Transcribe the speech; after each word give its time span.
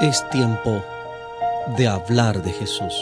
Es 0.00 0.26
tiempo 0.30 0.82
de 1.76 1.86
hablar 1.86 2.42
de 2.42 2.50
Jesús. 2.52 2.94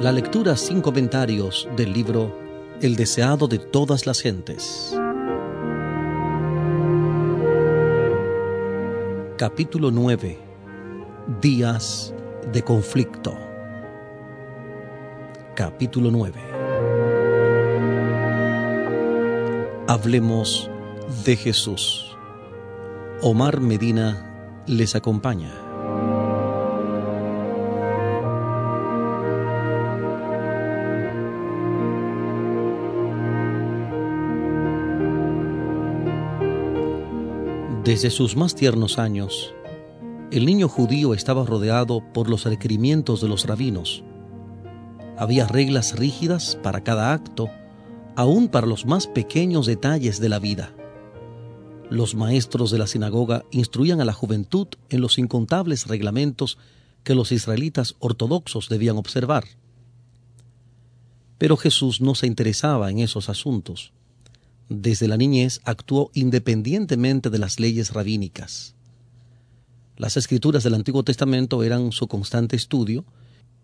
La 0.00 0.10
lectura 0.12 0.56
sin 0.56 0.80
comentarios 0.80 1.68
del 1.76 1.92
libro 1.92 2.34
El 2.80 2.96
deseado 2.96 3.48
de 3.48 3.58
todas 3.58 4.06
las 4.06 4.22
gentes. 4.22 4.98
Capítulo 9.36 9.90
9. 9.90 10.38
Días 11.42 12.14
de 12.50 12.62
conflicto. 12.62 13.36
Capítulo 15.54 16.10
9. 16.10 16.40
Hablemos 19.86 20.70
de 21.26 21.36
Jesús. 21.36 22.16
Omar 23.20 23.60
Medina 23.60 24.25
les 24.66 24.94
acompaña. 24.96 25.52
Desde 37.84 38.10
sus 38.10 38.36
más 38.36 38.56
tiernos 38.56 38.98
años, 38.98 39.54
el 40.32 40.44
niño 40.44 40.68
judío 40.68 41.14
estaba 41.14 41.44
rodeado 41.46 42.02
por 42.12 42.28
los 42.28 42.44
requerimientos 42.44 43.20
de 43.20 43.28
los 43.28 43.46
rabinos. 43.46 44.02
Había 45.16 45.46
reglas 45.46 45.96
rígidas 45.96 46.58
para 46.64 46.82
cada 46.82 47.12
acto, 47.12 47.48
aún 48.16 48.48
para 48.48 48.66
los 48.66 48.86
más 48.86 49.06
pequeños 49.06 49.66
detalles 49.66 50.18
de 50.20 50.28
la 50.28 50.40
vida. 50.40 50.75
Los 51.90 52.14
maestros 52.14 52.70
de 52.70 52.78
la 52.78 52.86
sinagoga 52.86 53.44
instruían 53.52 54.00
a 54.00 54.04
la 54.04 54.12
juventud 54.12 54.66
en 54.88 55.00
los 55.00 55.18
incontables 55.18 55.86
reglamentos 55.86 56.58
que 57.04 57.14
los 57.14 57.30
israelitas 57.30 57.94
ortodoxos 58.00 58.68
debían 58.68 58.96
observar. 58.96 59.44
Pero 61.38 61.56
Jesús 61.56 62.00
no 62.00 62.14
se 62.14 62.26
interesaba 62.26 62.90
en 62.90 62.98
esos 62.98 63.28
asuntos. 63.28 63.92
Desde 64.68 65.06
la 65.06 65.16
niñez 65.16 65.60
actuó 65.64 66.10
independientemente 66.12 67.30
de 67.30 67.38
las 67.38 67.60
leyes 67.60 67.92
rabínicas. 67.92 68.74
Las 69.96 70.16
escrituras 70.16 70.64
del 70.64 70.74
Antiguo 70.74 71.04
Testamento 71.04 71.62
eran 71.62 71.92
su 71.92 72.08
constante 72.08 72.56
estudio 72.56 73.04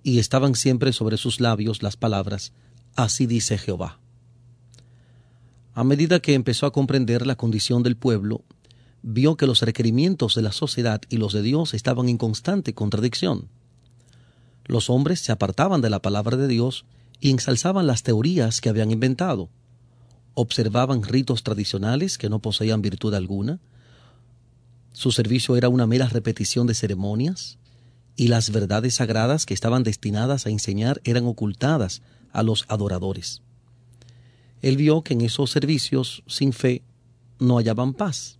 y 0.05 0.21
estaban 0.21 0.55
siempre 0.55 0.93
sobre 0.93 1.17
sus 1.17 1.41
labios 1.41 1.83
las 1.83 1.97
palabras, 1.97 2.53
Así 2.95 3.27
dice 3.27 3.57
Jehová. 3.57 4.02
A 5.75 5.85
medida 5.85 6.21
que 6.21 6.35
empezó 6.35 6.67
a 6.67 6.73
comprender 6.73 7.27
la 7.27 7.37
condición 7.37 7.83
del 7.83 7.97
pueblo, 7.97 8.45
vio 9.01 9.39
que 9.39 9.47
los 9.47 9.63
requerimientos 9.63 10.35
de 10.35 10.43
la 10.43 10.53
sociedad 10.53 11.01
y 11.09 11.17
los 11.17 11.33
de 11.33 11.41
Dios 11.41 11.73
estaban 11.73 12.11
en 12.11 12.19
constante 12.19 12.75
contradicción. 12.75 13.49
Los 14.67 14.91
hombres 14.91 15.21
se 15.21 15.33
apartaban 15.33 15.81
de 15.81 15.89
la 15.89 16.03
palabra 16.03 16.37
de 16.37 16.47
Dios 16.47 16.85
y 17.21 17.31
ensalzaban 17.31 17.87
las 17.87 18.03
teorías 18.03 18.61
que 18.61 18.69
habían 18.69 18.91
inventado. 18.91 19.49
Observaban 20.35 21.05
ritos 21.05 21.43
tradicionales 21.43 22.19
que 22.19 22.29
no 22.29 22.41
poseían 22.41 22.83
virtud 22.83 23.15
alguna. 23.15 23.59
Su 24.93 25.11
servicio 25.11 25.57
era 25.57 25.71
una 25.71 25.87
mera 25.87 26.07
repetición 26.07 26.67
de 26.67 26.75
ceremonias 26.75 27.59
y 28.15 28.29
las 28.29 28.51
verdades 28.51 28.97
sagradas 28.97 29.47
que 29.47 29.55
estaban 29.55 29.85
destinadas 29.85 30.45
a 30.45 30.51
enseñar 30.51 31.01
eran 31.05 31.25
ocultadas 31.25 32.03
a 32.31 32.43
los 32.43 32.67
adoradores 32.69 33.41
él 34.63 34.77
vio 34.77 35.03
que 35.03 35.15
en 35.15 35.21
esos 35.21 35.51
servicios 35.51 36.23
sin 36.27 36.53
fe 36.53 36.83
no 37.39 37.59
hallaban 37.59 37.93
paz. 37.93 38.39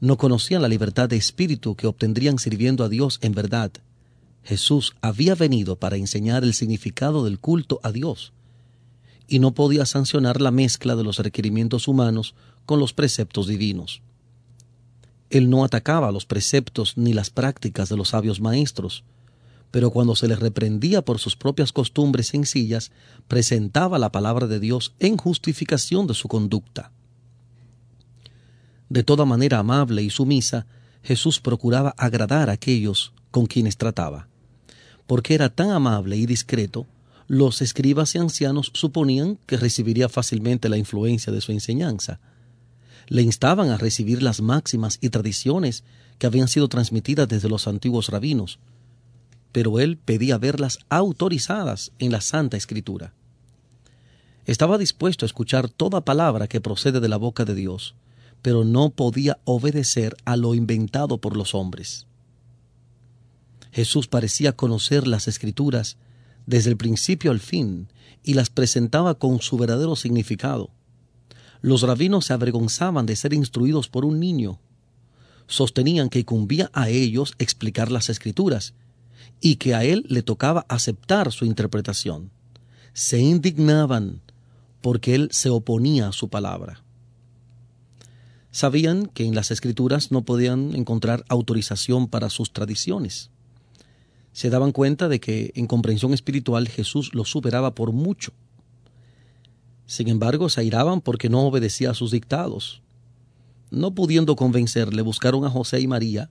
No 0.00 0.16
conocían 0.16 0.62
la 0.62 0.68
libertad 0.68 1.08
de 1.08 1.16
espíritu 1.16 1.76
que 1.76 1.86
obtendrían 1.86 2.38
sirviendo 2.38 2.82
a 2.82 2.88
Dios 2.88 3.18
en 3.20 3.32
verdad. 3.32 3.70
Jesús 4.42 4.94
había 5.02 5.34
venido 5.34 5.76
para 5.76 5.96
enseñar 5.96 6.44
el 6.44 6.54
significado 6.54 7.24
del 7.24 7.38
culto 7.38 7.80
a 7.82 7.92
Dios 7.92 8.32
y 9.26 9.40
no 9.40 9.52
podía 9.52 9.84
sancionar 9.84 10.40
la 10.40 10.50
mezcla 10.50 10.96
de 10.96 11.04
los 11.04 11.18
requerimientos 11.18 11.86
humanos 11.86 12.34
con 12.64 12.80
los 12.80 12.94
preceptos 12.94 13.46
divinos. 13.46 14.00
Él 15.28 15.50
no 15.50 15.64
atacaba 15.64 16.10
los 16.10 16.24
preceptos 16.24 16.96
ni 16.96 17.12
las 17.12 17.28
prácticas 17.28 17.90
de 17.90 17.98
los 17.98 18.08
sabios 18.08 18.40
maestros, 18.40 19.04
pero 19.70 19.90
cuando 19.90 20.16
se 20.16 20.28
le 20.28 20.36
reprendía 20.36 21.02
por 21.02 21.18
sus 21.18 21.36
propias 21.36 21.72
costumbres 21.72 22.28
sencillas, 22.28 22.90
presentaba 23.26 23.98
la 23.98 24.10
palabra 24.10 24.46
de 24.46 24.60
Dios 24.60 24.94
en 24.98 25.16
justificación 25.16 26.06
de 26.06 26.14
su 26.14 26.28
conducta. 26.28 26.92
De 28.88 29.02
toda 29.02 29.26
manera 29.26 29.58
amable 29.58 30.02
y 30.02 30.10
sumisa, 30.10 30.66
Jesús 31.02 31.40
procuraba 31.40 31.94
agradar 31.98 32.48
a 32.48 32.54
aquellos 32.54 33.12
con 33.30 33.46
quienes 33.46 33.76
trataba. 33.76 34.28
Porque 35.06 35.34
era 35.34 35.50
tan 35.50 35.70
amable 35.70 36.16
y 36.16 36.26
discreto, 36.26 36.86
los 37.26 37.60
escribas 37.60 38.14
y 38.14 38.18
ancianos 38.18 38.70
suponían 38.72 39.38
que 39.46 39.58
recibiría 39.58 40.08
fácilmente 40.08 40.70
la 40.70 40.78
influencia 40.78 41.32
de 41.32 41.42
su 41.42 41.52
enseñanza. 41.52 42.20
Le 43.06 43.22
instaban 43.22 43.70
a 43.70 43.76
recibir 43.76 44.22
las 44.22 44.40
máximas 44.40 44.98
y 45.02 45.10
tradiciones 45.10 45.84
que 46.18 46.26
habían 46.26 46.48
sido 46.48 46.68
transmitidas 46.68 47.28
desde 47.28 47.50
los 47.50 47.68
antiguos 47.68 48.08
rabinos, 48.08 48.58
pero 49.52 49.80
él 49.80 49.96
pedía 49.96 50.38
verlas 50.38 50.78
autorizadas 50.88 51.92
en 51.98 52.12
la 52.12 52.20
Santa 52.20 52.56
Escritura. 52.56 53.12
Estaba 54.46 54.78
dispuesto 54.78 55.24
a 55.24 55.28
escuchar 55.28 55.68
toda 55.68 56.04
palabra 56.04 56.48
que 56.48 56.60
procede 56.60 57.00
de 57.00 57.08
la 57.08 57.16
boca 57.16 57.44
de 57.44 57.54
Dios, 57.54 57.94
pero 58.42 58.64
no 58.64 58.90
podía 58.90 59.38
obedecer 59.44 60.16
a 60.24 60.36
lo 60.36 60.54
inventado 60.54 61.18
por 61.18 61.36
los 61.36 61.54
hombres. 61.54 62.06
Jesús 63.72 64.08
parecía 64.08 64.56
conocer 64.56 65.06
las 65.06 65.28
escrituras 65.28 65.98
desde 66.46 66.70
el 66.70 66.76
principio 66.76 67.30
al 67.30 67.40
fin 67.40 67.88
y 68.22 68.34
las 68.34 68.48
presentaba 68.50 69.14
con 69.14 69.40
su 69.40 69.58
verdadero 69.58 69.96
significado. 69.96 70.70
Los 71.60 71.82
rabinos 71.82 72.26
se 72.26 72.32
avergonzaban 72.32 73.06
de 73.06 73.16
ser 73.16 73.34
instruidos 73.34 73.88
por 73.88 74.04
un 74.04 74.20
niño. 74.20 74.58
Sostenían 75.46 76.08
que 76.08 76.20
incumbía 76.20 76.70
a 76.72 76.88
ellos 76.88 77.34
explicar 77.38 77.90
las 77.90 78.08
escrituras 78.08 78.74
y 79.40 79.56
que 79.56 79.74
a 79.74 79.84
él 79.84 80.04
le 80.08 80.22
tocaba 80.22 80.66
aceptar 80.68 81.32
su 81.32 81.44
interpretación. 81.44 82.30
Se 82.92 83.18
indignaban 83.18 84.20
porque 84.80 85.14
él 85.14 85.28
se 85.32 85.50
oponía 85.50 86.08
a 86.08 86.12
su 86.12 86.28
palabra. 86.28 86.82
Sabían 88.50 89.06
que 89.06 89.24
en 89.24 89.34
las 89.34 89.50
escrituras 89.50 90.10
no 90.10 90.22
podían 90.24 90.74
encontrar 90.74 91.24
autorización 91.28 92.08
para 92.08 92.30
sus 92.30 92.52
tradiciones. 92.52 93.30
Se 94.32 94.50
daban 94.50 94.72
cuenta 94.72 95.08
de 95.08 95.20
que 95.20 95.52
en 95.54 95.66
comprensión 95.66 96.14
espiritual 96.14 96.68
Jesús 96.68 97.14
los 97.14 97.30
superaba 97.30 97.74
por 97.74 97.92
mucho. 97.92 98.32
Sin 99.86 100.08
embargo, 100.08 100.48
se 100.48 100.60
airaban 100.60 101.00
porque 101.00 101.28
no 101.28 101.46
obedecía 101.46 101.90
a 101.90 101.94
sus 101.94 102.10
dictados. 102.10 102.82
No 103.70 103.94
pudiendo 103.94 104.36
convencerle, 104.36 105.02
buscaron 105.02 105.44
a 105.44 105.50
José 105.50 105.80
y 105.80 105.86
María 105.86 106.30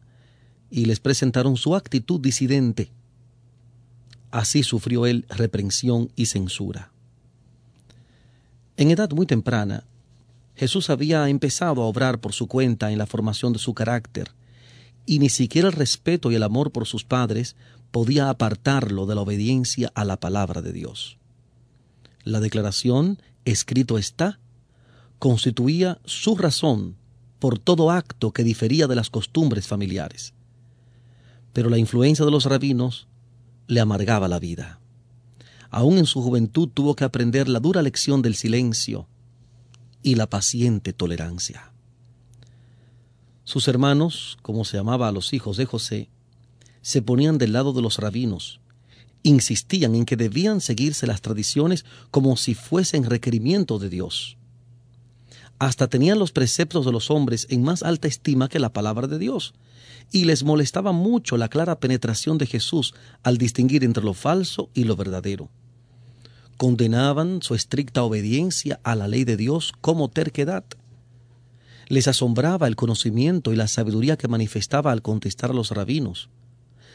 y 0.69 0.85
les 0.85 0.99
presentaron 0.99 1.57
su 1.57 1.75
actitud 1.75 2.19
disidente. 2.19 2.91
Así 4.31 4.63
sufrió 4.63 5.05
él 5.05 5.25
reprensión 5.29 6.11
y 6.15 6.25
censura. 6.25 6.91
En 8.75 8.91
edad 8.91 9.09
muy 9.11 9.25
temprana, 9.25 9.85
Jesús 10.55 10.89
había 10.89 11.27
empezado 11.29 11.81
a 11.81 11.85
obrar 11.85 12.19
por 12.19 12.33
su 12.33 12.47
cuenta 12.47 12.91
en 12.91 12.97
la 12.97 13.05
formación 13.05 13.53
de 13.53 13.59
su 13.59 13.73
carácter, 13.73 14.31
y 15.05 15.19
ni 15.19 15.29
siquiera 15.29 15.69
el 15.69 15.73
respeto 15.73 16.31
y 16.31 16.35
el 16.35 16.43
amor 16.43 16.71
por 16.71 16.85
sus 16.85 17.05
padres 17.05 17.55
podía 17.91 18.29
apartarlo 18.29 19.05
de 19.05 19.15
la 19.15 19.21
obediencia 19.21 19.91
a 19.95 20.03
la 20.03 20.19
palabra 20.19 20.61
de 20.61 20.73
Dios. 20.73 21.17
La 22.23 22.41
declaración, 22.41 23.21
escrito 23.45 23.97
está, 23.97 24.39
constituía 25.17 25.99
su 26.03 26.35
razón 26.35 26.97
por 27.39 27.57
todo 27.57 27.91
acto 27.91 28.31
que 28.31 28.43
difería 28.43 28.87
de 28.87 28.95
las 28.95 29.09
costumbres 29.09 29.67
familiares 29.67 30.33
pero 31.57 31.71
la 31.71 31.79
influencia 31.79 32.23
de 32.23 32.29
los 32.29 32.45
rabinos 32.45 33.07
le 33.65 33.79
amargaba 33.79 34.27
la 34.27 34.37
vida. 34.37 34.79
Aún 35.71 35.97
en 35.97 36.05
su 36.05 36.21
juventud 36.21 36.69
tuvo 36.71 36.95
que 36.95 37.03
aprender 37.03 37.49
la 37.49 37.59
dura 37.59 37.81
lección 37.81 38.21
del 38.21 38.35
silencio 38.35 39.07
y 40.03 40.13
la 40.13 40.29
paciente 40.29 40.93
tolerancia. 40.93 41.73
Sus 43.43 43.67
hermanos, 43.67 44.37
como 44.43 44.65
se 44.65 44.77
llamaba 44.77 45.07
a 45.07 45.11
los 45.11 45.33
hijos 45.33 45.57
de 45.57 45.65
José, 45.65 46.11
se 46.83 47.01
ponían 47.01 47.39
del 47.39 47.53
lado 47.53 47.73
de 47.73 47.81
los 47.81 47.97
rabinos, 47.97 48.59
insistían 49.23 49.95
en 49.95 50.05
que 50.05 50.15
debían 50.15 50.61
seguirse 50.61 51.07
las 51.07 51.23
tradiciones 51.23 51.85
como 52.11 52.37
si 52.37 52.53
fuesen 52.53 53.03
requerimiento 53.03 53.79
de 53.79 53.89
Dios. 53.89 54.36
Hasta 55.59 55.87
tenían 55.87 56.19
los 56.19 56.31
preceptos 56.31 56.85
de 56.85 56.91
los 56.91 57.09
hombres 57.09 57.47
en 57.49 57.63
más 57.63 57.81
alta 57.81 58.07
estima 58.07 58.47
que 58.47 58.59
la 58.59 58.73
palabra 58.73 59.07
de 59.07 59.17
Dios, 59.17 59.53
y 60.11 60.25
les 60.25 60.43
molestaba 60.43 60.91
mucho 60.91 61.35
la 61.37 61.49
clara 61.49 61.79
penetración 61.79 62.37
de 62.37 62.45
Jesús 62.45 62.93
al 63.23 63.37
distinguir 63.37 63.83
entre 63.83 64.03
lo 64.03 64.13
falso 64.13 64.69
y 64.73 64.83
lo 64.83 64.95
verdadero. 64.95 65.49
Condenaban 66.57 67.41
su 67.41 67.55
estricta 67.55 68.03
obediencia 68.03 68.79
a 68.83 68.95
la 68.95 69.07
ley 69.07 69.23
de 69.23 69.37
Dios 69.37 69.73
como 69.81 70.09
terquedad. 70.09 70.63
Les 71.87 72.07
asombraba 72.07 72.67
el 72.67 72.75
conocimiento 72.75 73.51
y 73.51 73.55
la 73.55 73.67
sabiduría 73.67 74.17
que 74.17 74.27
manifestaba 74.27 74.91
al 74.91 75.01
contestar 75.01 75.51
a 75.51 75.53
los 75.53 75.71
rabinos. 75.71 76.29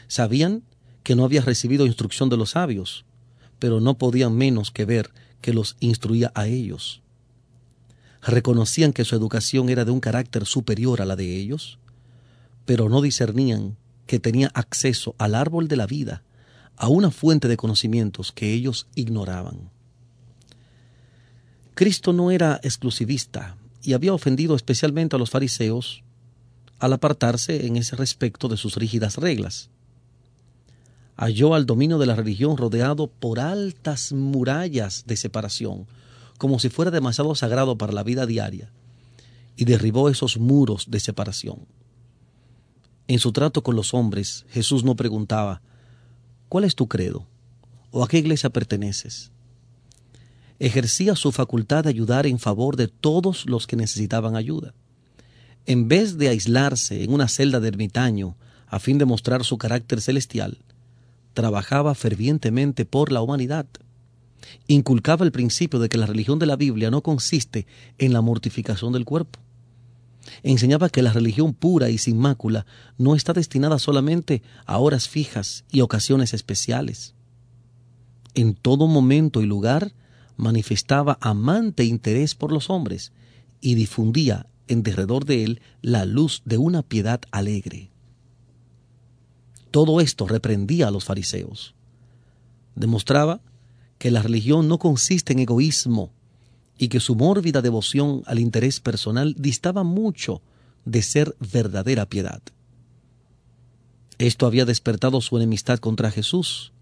Sabían 0.07 0.63
que 1.03 1.15
no 1.15 1.23
había 1.25 1.41
recibido 1.41 1.85
instrucción 1.85 2.29
de 2.29 2.37
los 2.37 2.51
sabios, 2.51 3.05
pero 3.59 3.79
no 3.79 3.97
podían 3.97 4.35
menos 4.35 4.71
que 4.71 4.85
ver 4.85 5.11
que 5.41 5.53
los 5.53 5.75
instruía 5.79 6.31
a 6.35 6.47
ellos. 6.47 7.02
Reconocían 8.25 8.93
que 8.93 9.05
su 9.05 9.15
educación 9.15 9.69
era 9.69 9.85
de 9.85 9.91
un 9.91 9.99
carácter 9.99 10.45
superior 10.45 11.01
a 11.01 11.05
la 11.05 11.15
de 11.15 11.37
ellos, 11.37 11.79
pero 12.65 12.87
no 12.87 13.01
discernían 13.01 13.75
que 14.07 14.19
tenía 14.19 14.49
acceso 14.53 15.15
al 15.17 15.35
árbol 15.35 15.67
de 15.67 15.75
la 15.75 15.87
vida, 15.87 16.23
a 16.77 16.87
una 16.87 17.11
fuente 17.11 17.47
de 17.47 17.57
conocimientos 17.57 18.31
que 18.31 18.53
ellos 18.53 18.87
ignoraban. 18.95 19.69
Cristo 21.75 22.13
no 22.13 22.31
era 22.31 22.59
exclusivista 22.63 23.57
y 23.81 23.93
había 23.93 24.13
ofendido 24.13 24.55
especialmente 24.55 25.15
a 25.15 25.19
los 25.19 25.29
fariseos 25.29 26.03
al 26.79 26.93
apartarse 26.93 27.65
en 27.65 27.77
ese 27.77 27.95
respecto 27.95 28.47
de 28.47 28.57
sus 28.57 28.75
rígidas 28.75 29.17
reglas. 29.17 29.69
Halló 31.15 31.55
al 31.55 31.65
dominio 31.65 31.97
de 31.97 32.05
la 32.05 32.15
religión 32.15 32.57
rodeado 32.57 33.07
por 33.07 33.39
altas 33.39 34.11
murallas 34.13 35.05
de 35.05 35.15
separación, 35.15 35.87
como 36.43 36.59
si 36.59 36.67
fuera 36.67 36.91
demasiado 36.91 37.35
sagrado 37.35 37.77
para 37.77 37.93
la 37.93 38.03
vida 38.03 38.25
diaria, 38.25 38.69
y 39.55 39.63
derribó 39.63 40.09
esos 40.09 40.37
muros 40.37 40.91
de 40.91 40.99
separación. 40.99 41.59
En 43.07 43.19
su 43.19 43.31
trato 43.31 43.63
con 43.63 43.77
los 43.77 43.93
hombres, 43.93 44.45
Jesús 44.49 44.83
no 44.83 44.97
preguntaba, 44.97 45.61
¿cuál 46.49 46.65
es 46.65 46.75
tu 46.75 46.89
credo? 46.89 47.25
¿O 47.91 48.03
a 48.03 48.09
qué 48.09 48.17
iglesia 48.17 48.49
perteneces? 48.49 49.31
Ejercía 50.59 51.15
su 51.15 51.31
facultad 51.31 51.85
de 51.85 51.91
ayudar 51.91 52.27
en 52.27 52.39
favor 52.39 52.75
de 52.75 52.89
todos 52.89 53.45
los 53.45 53.65
que 53.65 53.77
necesitaban 53.77 54.35
ayuda. 54.35 54.73
En 55.65 55.87
vez 55.87 56.17
de 56.17 56.27
aislarse 56.27 57.05
en 57.05 57.13
una 57.13 57.29
celda 57.29 57.61
de 57.61 57.69
ermitaño 57.69 58.35
a 58.67 58.79
fin 58.79 58.97
de 58.97 59.05
mostrar 59.05 59.45
su 59.45 59.57
carácter 59.57 60.01
celestial, 60.01 60.57
trabajaba 61.33 61.95
fervientemente 61.95 62.83
por 62.83 63.13
la 63.13 63.21
humanidad. 63.21 63.65
Inculcaba 64.67 65.25
el 65.25 65.31
principio 65.31 65.79
de 65.79 65.89
que 65.89 65.97
la 65.97 66.05
religión 66.05 66.39
de 66.39 66.45
la 66.45 66.55
Biblia 66.55 66.91
no 66.91 67.01
consiste 67.01 67.67
en 67.97 68.13
la 68.13 68.21
mortificación 68.21 68.93
del 68.93 69.05
cuerpo, 69.05 69.39
enseñaba 70.41 70.89
que 70.89 71.01
la 71.01 71.13
religión 71.13 71.53
pura 71.53 71.89
y 71.89 71.97
sin 71.97 72.17
mácula 72.17 72.65
no 72.97 73.15
está 73.15 73.33
destinada 73.33 73.79
solamente 73.79 74.41
a 74.65 74.77
horas 74.77 75.07
fijas 75.07 75.65
y 75.71 75.81
ocasiones 75.81 76.33
especiales. 76.33 77.13
En 78.33 78.55
todo 78.55 78.87
momento 78.87 79.41
y 79.41 79.45
lugar 79.45 79.93
manifestaba 80.37 81.17
amante 81.21 81.83
interés 81.83 82.35
por 82.35 82.51
los 82.51 82.69
hombres 82.69 83.11
y 83.61 83.75
difundía 83.75 84.47
en 84.67 84.83
derredor 84.83 85.25
de 85.25 85.43
él 85.43 85.61
la 85.81 86.05
luz 86.05 86.41
de 86.45 86.57
una 86.57 86.81
piedad 86.81 87.21
alegre. 87.31 87.91
Todo 89.71 90.01
esto 90.01 90.27
reprendía 90.27 90.87
a 90.87 90.91
los 90.91 91.03
fariseos. 91.03 91.75
Demostraba 92.75 93.41
que 94.03 94.11
la 94.11 94.21
religión 94.21 94.67
no 94.67 94.79
consiste 94.79 95.31
en 95.31 95.39
egoísmo, 95.39 96.11
y 96.77 96.89
que 96.89 96.99
su 96.99 97.15
mórbida 97.15 97.61
devoción 97.61 98.21
al 98.25 98.37
interés 98.37 98.81
personal 98.81 99.33
distaba 99.37 99.85
mucho 99.85 100.41
de 100.83 101.01
ser 101.01 101.37
verdadera 101.39 102.05
piedad. 102.05 102.41
Esto 104.17 104.45
había 104.45 104.65
despertado 104.65 105.21
su 105.21 105.37
enemistad 105.37 105.79
contra 105.79 106.11
Jesús, 106.11 106.73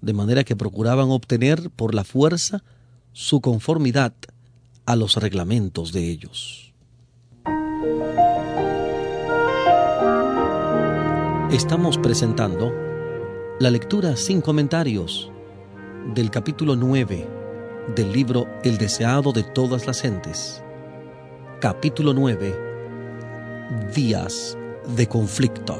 de 0.00 0.12
manera 0.12 0.44
que 0.44 0.54
procuraban 0.54 1.10
obtener 1.10 1.68
por 1.70 1.96
la 1.96 2.04
fuerza 2.04 2.62
su 3.12 3.40
conformidad 3.40 4.14
a 4.84 4.94
los 4.94 5.16
reglamentos 5.16 5.90
de 5.90 6.08
ellos. 6.08 6.72
Estamos 11.50 11.98
presentando 11.98 12.72
la 13.58 13.70
lectura 13.72 14.16
sin 14.16 14.40
comentarios 14.40 15.32
del 16.14 16.30
capítulo 16.30 16.76
9 16.76 17.28
del 17.94 18.12
libro 18.12 18.46
El 18.62 18.78
deseado 18.78 19.32
de 19.32 19.42
todas 19.42 19.86
las 19.86 20.00
gentes. 20.00 20.62
Capítulo 21.60 22.14
9. 22.14 22.54
Días 23.94 24.56
de 24.96 25.08
conflicto. 25.08 25.76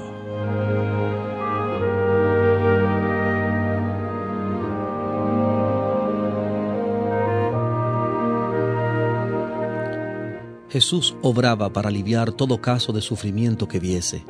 Jesús 10.69 11.17
obraba 11.23 11.73
para 11.73 11.89
aliviar 11.89 12.33
todo 12.33 12.61
caso 12.61 12.93
de 12.93 13.01
sufrimiento 13.01 13.69
que 13.69 13.79
viese. 13.79 14.25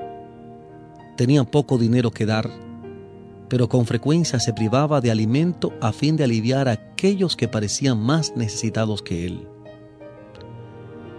Tenía 1.17 1.45
poco 1.45 1.79
dinero 1.79 2.11
que 2.11 2.27
dar 2.27 2.66
pero 3.49 3.69
con 3.69 3.87
frecuencia 3.87 4.41
se 4.41 4.53
privaba 4.53 5.01
de 5.01 5.11
alimento 5.11 5.73
a 5.81 5.93
fin 5.93 6.17
de 6.17 6.25
aliviar 6.25 6.69
a 6.69 6.73
aquellos 6.73 7.37
que 7.37 7.49
parecían 7.49 7.99
más 7.99 8.35
necesitados 8.37 9.03
que 9.03 9.27
él. 9.27 9.47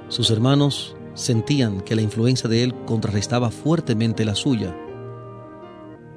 Sus 0.09 0.29
hermanos 0.29 0.95
sentían 1.13 1.81
que 1.81 1.95
la 1.95 2.01
influencia 2.01 2.50
de 2.50 2.63
él 2.63 2.75
contrarrestaba 2.85 3.50
fuertemente 3.50 4.25
la 4.25 4.35
suya. 4.35 4.75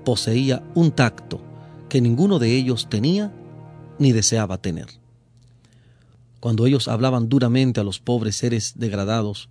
Poseía 0.04 0.62
un 0.74 0.90
tacto 0.90 1.40
que 1.88 2.00
ninguno 2.00 2.38
de 2.38 2.56
ellos 2.56 2.88
tenía 2.88 3.32
ni 3.98 4.12
deseaba 4.12 4.58
tener. 4.58 4.88
Cuando 6.40 6.66
ellos 6.66 6.88
hablaban 6.88 7.28
duramente 7.28 7.80
a 7.80 7.84
los 7.84 8.00
pobres 8.00 8.36
seres 8.36 8.74
degradados, 8.76 9.48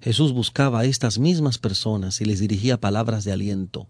Jesús 0.00 0.32
buscaba 0.32 0.80
a 0.80 0.84
estas 0.84 1.18
mismas 1.18 1.58
personas 1.58 2.20
y 2.20 2.24
les 2.24 2.40
dirigía 2.40 2.80
palabras 2.80 3.24
de 3.24 3.32
aliento 3.32 3.88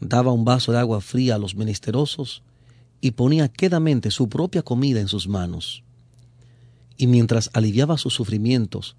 daba 0.00 0.32
un 0.32 0.44
vaso 0.44 0.72
de 0.72 0.78
agua 0.78 1.00
fría 1.00 1.36
a 1.36 1.38
los 1.38 1.54
menesterosos 1.54 2.42
y 3.00 3.12
ponía 3.12 3.48
quedamente 3.48 4.10
su 4.10 4.28
propia 4.28 4.62
comida 4.62 5.00
en 5.00 5.08
sus 5.08 5.28
manos. 5.28 5.82
Y 6.96 7.06
mientras 7.06 7.50
aliviaba 7.52 7.98
sus 7.98 8.14
sufrimientos, 8.14 8.96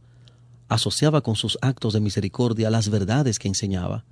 asociaba 0.69 1.21
con 1.21 1.35
sus 1.35 1.57
actos 1.61 1.93
de 1.93 1.99
misericordia 1.99 2.69
las 2.69 2.89
verdades 2.89 3.39
que 3.39 3.47
enseñaba, 3.47 4.05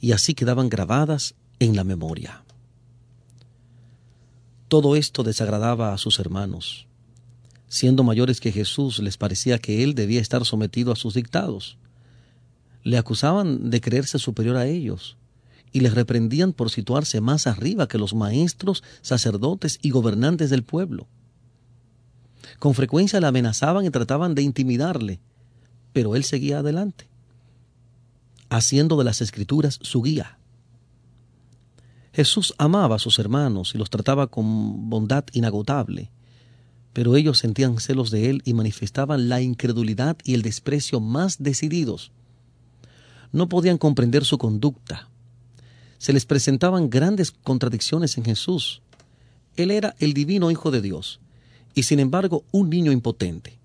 y 0.00 0.12
así 0.12 0.34
quedaban 0.34 0.68
grabadas 0.68 1.34
en 1.58 1.76
la 1.76 1.84
memoria. 1.84 2.44
Todo 4.68 4.96
esto 4.96 5.22
desagradaba 5.22 5.92
a 5.92 5.98
sus 5.98 6.18
hermanos. 6.18 6.86
Siendo 7.68 8.04
mayores 8.04 8.40
que 8.40 8.52
Jesús, 8.52 8.98
les 8.98 9.16
parecía 9.16 9.58
que 9.58 9.82
él 9.82 9.94
debía 9.94 10.20
estar 10.20 10.44
sometido 10.44 10.92
a 10.92 10.96
sus 10.96 11.14
dictados. 11.14 11.78
Le 12.82 12.98
acusaban 12.98 13.70
de 13.70 13.80
creerse 13.80 14.18
superior 14.18 14.56
a 14.56 14.66
ellos, 14.66 15.16
y 15.74 15.80
les 15.80 15.92
reprendían 15.92 16.52
por 16.52 16.70
situarse 16.70 17.20
más 17.20 17.48
arriba 17.48 17.88
que 17.88 17.98
los 17.98 18.14
maestros, 18.14 18.84
sacerdotes 19.02 19.80
y 19.82 19.90
gobernantes 19.90 20.48
del 20.48 20.62
pueblo. 20.62 21.08
Con 22.60 22.74
frecuencia 22.74 23.18
le 23.20 23.26
amenazaban 23.26 23.84
y 23.84 23.90
trataban 23.90 24.36
de 24.36 24.42
intimidarle, 24.42 25.18
pero 25.92 26.14
él 26.14 26.22
seguía 26.22 26.60
adelante, 26.60 27.08
haciendo 28.50 28.96
de 28.96 29.02
las 29.02 29.20
escrituras 29.20 29.80
su 29.82 30.00
guía. 30.02 30.38
Jesús 32.12 32.54
amaba 32.56 32.94
a 32.94 33.00
sus 33.00 33.18
hermanos 33.18 33.74
y 33.74 33.78
los 33.78 33.90
trataba 33.90 34.28
con 34.28 34.88
bondad 34.88 35.24
inagotable, 35.32 36.12
pero 36.92 37.16
ellos 37.16 37.38
sentían 37.38 37.80
celos 37.80 38.12
de 38.12 38.30
él 38.30 38.42
y 38.44 38.54
manifestaban 38.54 39.28
la 39.28 39.40
incredulidad 39.40 40.18
y 40.22 40.34
el 40.34 40.42
desprecio 40.42 41.00
más 41.00 41.42
decididos. 41.42 42.12
No 43.32 43.48
podían 43.48 43.78
comprender 43.78 44.24
su 44.24 44.38
conducta, 44.38 45.08
se 46.04 46.12
les 46.12 46.26
presentaban 46.26 46.90
grandes 46.90 47.30
contradicciones 47.30 48.18
en 48.18 48.26
Jesús. 48.26 48.82
Él 49.56 49.70
era 49.70 49.96
el 50.00 50.12
divino 50.12 50.50
Hijo 50.50 50.70
de 50.70 50.82
Dios 50.82 51.18
y 51.74 51.84
sin 51.84 51.98
embargo 51.98 52.44
un 52.52 52.68
niño 52.68 52.92
impotente. 52.92 53.58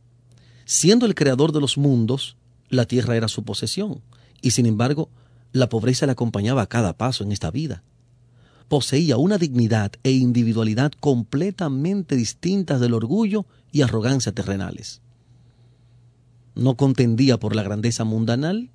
Siendo 0.63 1.05
el 1.05 1.15
creador 1.15 1.51
de 1.51 1.59
los 1.59 1.77
mundos, 1.77 2.37
la 2.69 2.85
tierra 2.85 3.17
era 3.17 3.27
su 3.27 3.43
posesión 3.43 3.99
y 4.41 4.51
sin 4.51 4.67
embargo 4.67 5.09
la 5.51 5.67
pobreza 5.67 6.05
le 6.05 6.13
acompañaba 6.13 6.61
a 6.61 6.67
cada 6.67 6.93
paso 6.93 7.25
en 7.25 7.33
esta 7.33 7.51
vida. 7.51 7.83
Poseía 8.69 9.17
una 9.17 9.37
dignidad 9.37 9.91
e 10.03 10.11
individualidad 10.11 10.93
completamente 10.97 12.15
distintas 12.15 12.79
del 12.79 12.93
orgullo 12.93 13.47
y 13.73 13.81
arrogancia 13.81 14.31
terrenales. 14.31 15.01
No 16.55 16.75
contendía 16.75 17.37
por 17.37 17.53
la 17.53 17.63
grandeza 17.63 18.05
mundanal, 18.05 18.69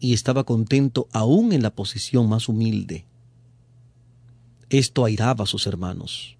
y 0.00 0.14
estaba 0.14 0.44
contento 0.44 1.08
aún 1.12 1.52
en 1.52 1.62
la 1.62 1.70
posición 1.70 2.28
más 2.28 2.48
humilde. 2.48 3.04
Esto 4.70 5.04
airaba 5.04 5.44
a 5.44 5.46
sus 5.46 5.66
hermanos. 5.66 6.36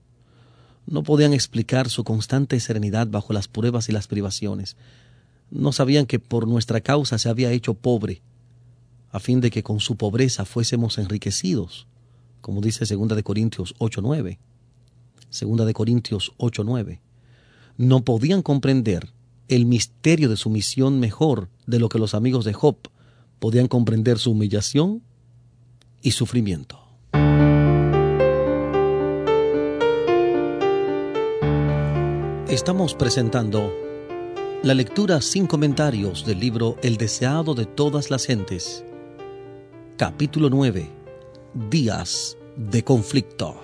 No 0.86 1.02
podían 1.02 1.32
explicar 1.32 1.88
su 1.88 2.04
constante 2.04 2.60
serenidad 2.60 3.06
bajo 3.08 3.32
las 3.32 3.48
pruebas 3.48 3.88
y 3.88 3.92
las 3.92 4.06
privaciones. 4.06 4.76
No 5.50 5.72
sabían 5.72 6.06
que 6.06 6.18
por 6.18 6.46
nuestra 6.46 6.80
causa 6.80 7.18
se 7.18 7.28
había 7.28 7.52
hecho 7.52 7.74
pobre, 7.74 8.22
a 9.10 9.20
fin 9.20 9.40
de 9.40 9.50
que 9.50 9.62
con 9.62 9.80
su 9.80 9.96
pobreza 9.96 10.44
fuésemos 10.44 10.98
enriquecidos, 10.98 11.86
como 12.40 12.60
dice 12.60 12.84
2 12.84 13.16
de 13.16 13.22
Corintios 13.22 13.74
8:9. 13.78 14.38
Segunda 15.30 15.64
de 15.64 15.74
Corintios 15.74 16.32
8:9. 16.38 17.00
No 17.76 18.04
podían 18.04 18.42
comprender 18.42 19.12
el 19.48 19.66
misterio 19.66 20.28
de 20.28 20.36
su 20.36 20.50
misión 20.50 21.00
mejor 21.00 21.48
de 21.66 21.78
lo 21.78 21.88
que 21.88 21.98
los 21.98 22.14
amigos 22.14 22.44
de 22.44 22.52
Job 22.52 22.76
podían 23.38 23.68
comprender 23.68 24.18
su 24.18 24.32
humillación 24.32 25.02
y 26.02 26.12
sufrimiento. 26.12 26.80
Estamos 32.48 32.94
presentando 32.94 33.72
la 34.62 34.74
lectura 34.74 35.20
sin 35.20 35.46
comentarios 35.46 36.26
del 36.26 36.40
libro 36.40 36.76
El 36.82 36.96
deseado 36.96 37.54
de 37.54 37.66
todas 37.66 38.10
las 38.10 38.24
gentes, 38.26 38.84
capítulo 39.96 40.50
9, 40.50 40.88
Días 41.70 42.36
de 42.56 42.82
conflicto. 42.82 43.54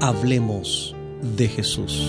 Hablemos 0.00 0.94
de 1.36 1.48
Jesús. 1.48 2.06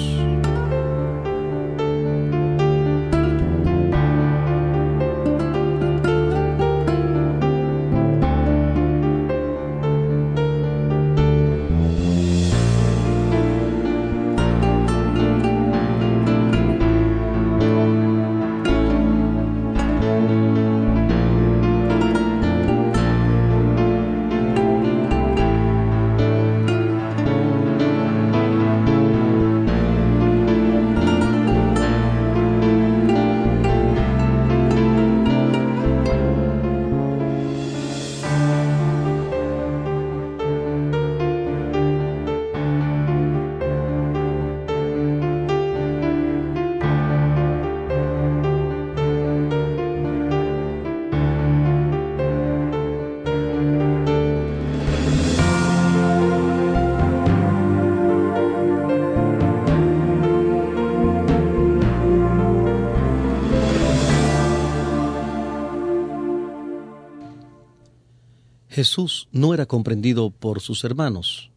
Jesús 68.75 69.29
no 69.31 69.53
era 69.53 69.67
comprendido 69.67 70.31
por 70.31 70.59
sus 70.59 70.83
hermanos, 70.83 71.49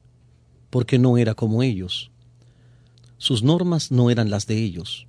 porque 0.71 1.01
no 1.01 1.19
era 1.19 1.35
como 1.35 1.65
ellos. 1.65 2.13
Sus 3.17 3.43
normas 3.43 3.91
no 3.91 4.11
eran 4.11 4.31
las 4.31 4.47
de 4.47 4.63
ellos. 4.63 5.09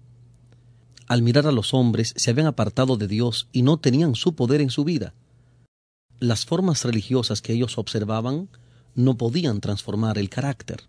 Al 1.05 1.21
mirar 1.21 1.45
a 1.45 1.51
los 1.51 1.71
hombres 1.75 2.15
se 2.17 2.31
habían 2.31 2.47
apartado 2.47 2.97
de 2.97 3.07
Dios 3.07 3.47
y 3.51 3.61
no 3.61 3.77
tenían 3.77 4.15
su 4.15 4.33
poder 4.33 4.59
en 4.59 4.71
su 4.71 4.85
vida. 4.85 5.13
Las 6.17 6.47
formas 6.47 6.83
religiosas 6.83 7.43
que 7.43 7.53
ellos 7.53 7.77
observaban 7.77 8.49
no 8.95 9.15
podían 9.15 9.61
transformar 9.61 10.17
el 10.17 10.29
carácter. 10.29 10.85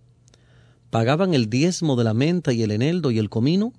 Pagaban 0.89 1.35
el 1.35 1.51
diezmo 1.51 1.97
de 1.97 2.05
la 2.05 2.15
menta 2.15 2.55
y 2.55 2.63
el 2.63 2.71
eneldo 2.71 3.11
y 3.11 3.19
el 3.19 3.29
comino, 3.29 3.75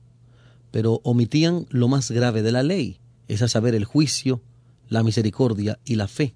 pero 0.70 1.02
omitían 1.04 1.66
lo 1.72 1.88
más 1.88 2.12
grave 2.12 2.44
de 2.44 2.52
la 2.52 2.62
ley, 2.62 3.00
es 3.28 3.42
a 3.42 3.48
saber 3.48 3.74
el 3.74 3.86
juicio, 3.86 4.44
la 4.90 5.02
misericordia 5.02 5.80
y 5.86 5.96
la 5.96 6.08
fe 6.08 6.36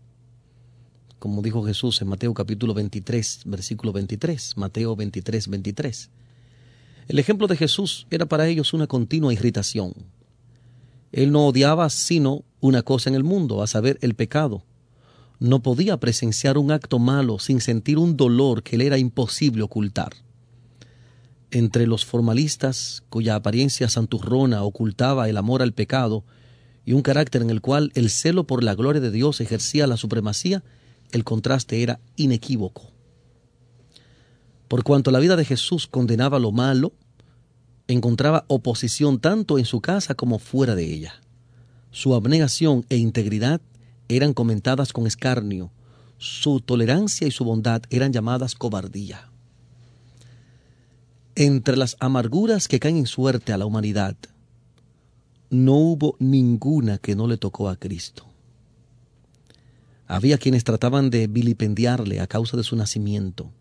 como 1.26 1.42
dijo 1.42 1.66
Jesús 1.66 2.00
en 2.04 2.08
Mateo 2.08 2.36
capítulo 2.36 2.76
23, 2.76 3.42
versículo 3.46 3.92
23, 3.92 4.58
Mateo 4.58 4.96
23, 4.96 5.48
23. 5.48 6.10
El 7.08 7.18
ejemplo 7.18 7.48
de 7.48 7.58
Jesús 7.58 8.06
era 8.12 8.28
para 8.28 8.48
ellos 8.48 8.76
una 8.76 8.86
continua 8.86 9.34
irritación. 9.34 9.96
Él 11.12 11.32
no 11.32 11.48
odiaba 11.48 11.90
sino 11.90 12.44
una 12.60 12.84
cosa 12.84 13.10
en 13.10 13.16
el 13.16 13.24
mundo, 13.24 13.64
a 13.64 13.66
saber, 13.66 13.98
el 14.02 14.14
pecado. 14.14 14.62
No 15.40 15.64
podía 15.64 15.98
presenciar 15.98 16.60
un 16.60 16.70
acto 16.70 17.00
malo 17.00 17.40
sin 17.40 17.60
sentir 17.60 17.98
un 17.98 18.18
dolor 18.18 18.62
que 18.62 18.78
le 18.78 18.86
era 18.86 19.00
imposible 19.00 19.64
ocultar. 19.64 20.14
Entre 21.50 21.88
los 21.88 22.06
formalistas, 22.06 23.02
cuya 23.10 23.34
apariencia 23.34 23.90
santurrona 23.90 24.62
ocultaba 24.62 25.28
el 25.28 25.38
amor 25.38 25.64
al 25.64 25.74
pecado, 25.74 26.24
y 26.86 26.94
un 26.94 27.02
carácter 27.02 27.42
en 27.42 27.50
el 27.50 27.62
cual 27.62 27.92
el 27.96 28.12
celo 28.12 28.46
por 28.46 28.64
la 28.64 28.76
gloria 28.76 29.02
de 29.02 29.10
Dios 29.10 29.42
ejercía 29.42 29.88
la 29.88 29.98
supremacía, 29.98 30.64
el 31.12 31.24
contraste 31.24 31.82
era 31.82 32.00
inequívoco. 32.16 32.84
Por 34.68 34.84
cuanto 34.84 35.12
la 35.12 35.20
vida 35.20 35.36
de 35.36 35.46
Jesús 35.46 35.88
condenaba 35.88 36.40
lo 36.40 36.52
malo, 36.52 36.94
encontraba 37.88 38.46
oposición 38.48 39.20
tanto 39.20 39.60
en 39.60 39.66
su 39.66 39.82
casa 39.82 40.16
como 40.16 40.40
fuera 40.40 40.76
de 40.76 40.92
ella. 40.92 41.14
Su 41.92 42.16
abnegación 42.16 42.86
e 42.90 42.98
integridad 42.98 43.62
eran 44.10 44.34
comentadas 44.34 44.92
con 44.92 45.08
escarnio, 45.08 45.72
su 46.18 46.60
tolerancia 46.60 47.28
y 47.28 47.32
su 47.32 47.46
bondad 47.46 47.84
eran 47.90 48.12
llamadas 48.12 48.56
cobardía. 48.56 49.30
Entre 51.36 51.76
las 51.78 51.98
amarguras 52.00 52.68
que 52.68 52.80
caen 52.80 52.98
en 52.98 53.08
suerte 53.08 53.54
a 53.54 53.58
la 53.58 53.66
humanidad, 53.66 54.16
no 55.50 55.74
hubo 55.76 56.16
ninguna 56.20 56.98
que 56.98 57.16
no 57.16 57.28
le 57.28 57.38
tocó 57.38 57.70
a 57.70 57.76
Cristo. 57.76 58.26
Había 60.08 60.38
quienes 60.38 60.64
trataban 60.64 61.10
de 61.10 61.28
vilipendiarle 61.28 62.20
a 62.20 62.28
causa 62.28 62.56
de 62.58 62.64
su 62.64 62.76
nacimiento, 62.76 63.52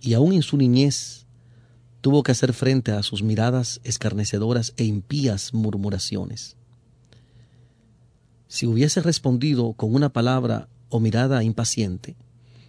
y 0.00 0.14
aún 0.14 0.32
en 0.32 0.42
su 0.42 0.56
niñez 0.56 1.26
tuvo 2.00 2.22
que 2.24 2.32
hacer 2.32 2.52
frente 2.52 2.90
a 2.90 3.02
sus 3.02 3.22
miradas 3.22 3.80
escarnecedoras 3.84 4.74
e 4.76 4.84
impías 4.84 5.54
murmuraciones. 5.54 6.56
Si 8.48 8.66
hubiese 8.66 9.00
respondido 9.00 9.72
con 9.74 9.94
una 9.94 10.12
palabra 10.12 10.68
o 10.88 10.98
mirada 10.98 11.42
impaciente, 11.44 12.16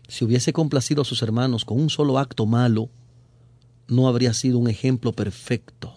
si 0.08 0.24
hubiese 0.24 0.54
complacido 0.54 1.02
a 1.02 1.06
sus 1.06 1.24
hermanos 1.24 1.66
con 1.66 1.80
un 1.80 1.90
solo 1.90 2.20
acto 2.20 2.46
malo, 2.46 2.90
no 3.88 4.08
habría 4.08 4.34
sido 4.34 4.60
un 4.60 4.70
ejemplo 4.70 5.12
perfecto. 5.12 5.96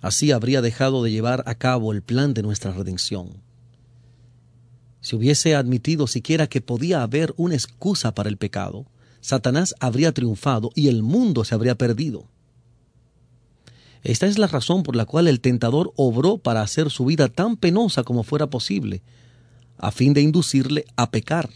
Así 0.00 0.30
habría 0.30 0.62
dejado 0.62 1.02
de 1.02 1.10
llevar 1.10 1.42
a 1.46 1.56
cabo 1.56 1.92
el 1.92 2.02
plan 2.02 2.32
de 2.32 2.42
nuestra 2.42 2.72
redención 2.72 3.42
si 5.02 5.16
hubiese 5.16 5.54
admitido 5.54 6.06
siquiera 6.06 6.46
que 6.46 6.60
podía 6.60 7.02
haber 7.02 7.34
una 7.36 7.54
excusa 7.54 8.14
para 8.14 8.28
el 8.28 8.38
pecado, 8.38 8.86
Satanás 9.20 9.74
habría 9.80 10.12
triunfado 10.12 10.70
y 10.74 10.88
el 10.88 11.02
mundo 11.02 11.44
se 11.44 11.54
habría 11.54 11.76
perdido. 11.76 12.28
Esta 14.04 14.26
es 14.26 14.38
la 14.38 14.46
razón 14.46 14.84
por 14.84 14.96
la 14.96 15.04
cual 15.04 15.28
el 15.28 15.40
tentador 15.40 15.92
obró 15.96 16.38
para 16.38 16.62
hacer 16.62 16.90
su 16.90 17.04
vida 17.04 17.28
tan 17.28 17.56
penosa 17.56 18.04
como 18.04 18.22
fuera 18.22 18.48
posible, 18.48 19.02
a 19.76 19.90
fin 19.90 20.14
de 20.14 20.22
inducirle 20.22 20.86
a 20.96 21.10
pecar. 21.10 21.50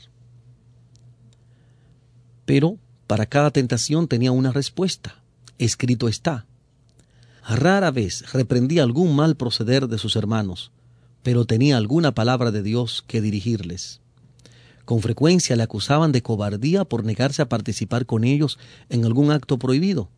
Pero 2.44 2.78
para 3.06 3.26
cada 3.26 3.52
tentación 3.52 4.08
tenía 4.08 4.32
una 4.32 4.52
respuesta. 4.52 5.22
Escrito 5.58 6.08
está. 6.08 6.46
Rara 7.48 7.92
vez 7.92 8.32
reprendía 8.32 8.82
algún 8.82 9.14
mal 9.14 9.36
proceder 9.36 9.86
de 9.86 9.98
sus 9.98 10.16
hermanos, 10.16 10.72
pero 11.26 11.44
tenía 11.44 11.76
alguna 11.76 12.14
palabra 12.14 12.52
de 12.52 12.62
Dios 12.62 13.02
que 13.04 13.20
dirigirles. 13.20 14.00
Con 14.84 15.02
frecuencia 15.02 15.56
le 15.56 15.64
acusaban 15.64 16.12
de 16.12 16.22
cobardía 16.22 16.84
por 16.84 17.02
negarse 17.02 17.42
a 17.42 17.48
participar 17.48 18.06
con 18.06 18.22
ellos 18.22 18.60
en 18.90 19.04
algún 19.04 19.32
acto 19.32 19.58
prohibido. 19.58 20.08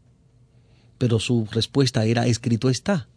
Pero 0.98 1.18
su 1.18 1.48
respuesta 1.50 2.04
era 2.04 2.26
escrito 2.26 2.68
está. 2.68 3.08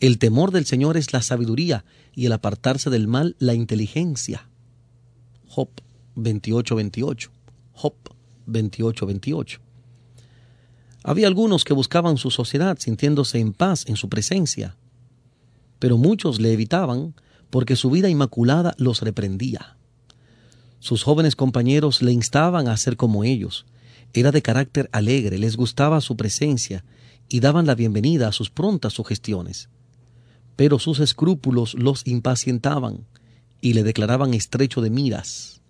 El 0.00 0.18
temor 0.18 0.50
del 0.50 0.66
Señor 0.66 0.96
es 0.96 1.12
la 1.12 1.22
sabiduría 1.22 1.84
y 2.12 2.26
el 2.26 2.32
apartarse 2.32 2.90
del 2.90 3.06
mal 3.06 3.36
la 3.38 3.54
inteligencia. 3.54 4.48
Job 5.46 5.68
28-28. 6.16 7.28
Job 7.72 7.94
28-28. 8.48 9.60
Había 11.04 11.28
algunos 11.28 11.64
que 11.64 11.72
buscaban 11.72 12.16
su 12.16 12.32
sociedad 12.32 12.76
sintiéndose 12.80 13.38
en 13.38 13.52
paz 13.52 13.84
en 13.86 13.94
su 13.94 14.08
presencia 14.08 14.74
pero 15.78 15.98
muchos 15.98 16.40
le 16.40 16.52
evitaban 16.52 17.14
porque 17.50 17.76
su 17.76 17.90
vida 17.90 18.08
inmaculada 18.08 18.74
los 18.78 19.02
reprendía. 19.02 19.76
Sus 20.78 21.02
jóvenes 21.02 21.36
compañeros 21.36 22.02
le 22.02 22.12
instaban 22.12 22.68
a 22.68 22.76
ser 22.76 22.96
como 22.96 23.24
ellos. 23.24 23.66
Era 24.12 24.32
de 24.32 24.42
carácter 24.42 24.88
alegre, 24.92 25.38
les 25.38 25.56
gustaba 25.56 26.00
su 26.00 26.16
presencia 26.16 26.84
y 27.28 27.40
daban 27.40 27.66
la 27.66 27.74
bienvenida 27.74 28.28
a 28.28 28.32
sus 28.32 28.50
prontas 28.50 28.92
sugestiones. 28.92 29.68
Pero 30.54 30.78
sus 30.78 31.00
escrúpulos 31.00 31.74
los 31.74 32.06
impacientaban 32.06 33.06
y 33.60 33.74
le 33.74 33.82
declaraban 33.82 34.34
estrecho 34.34 34.80
de 34.80 34.90
miras. 34.90 35.60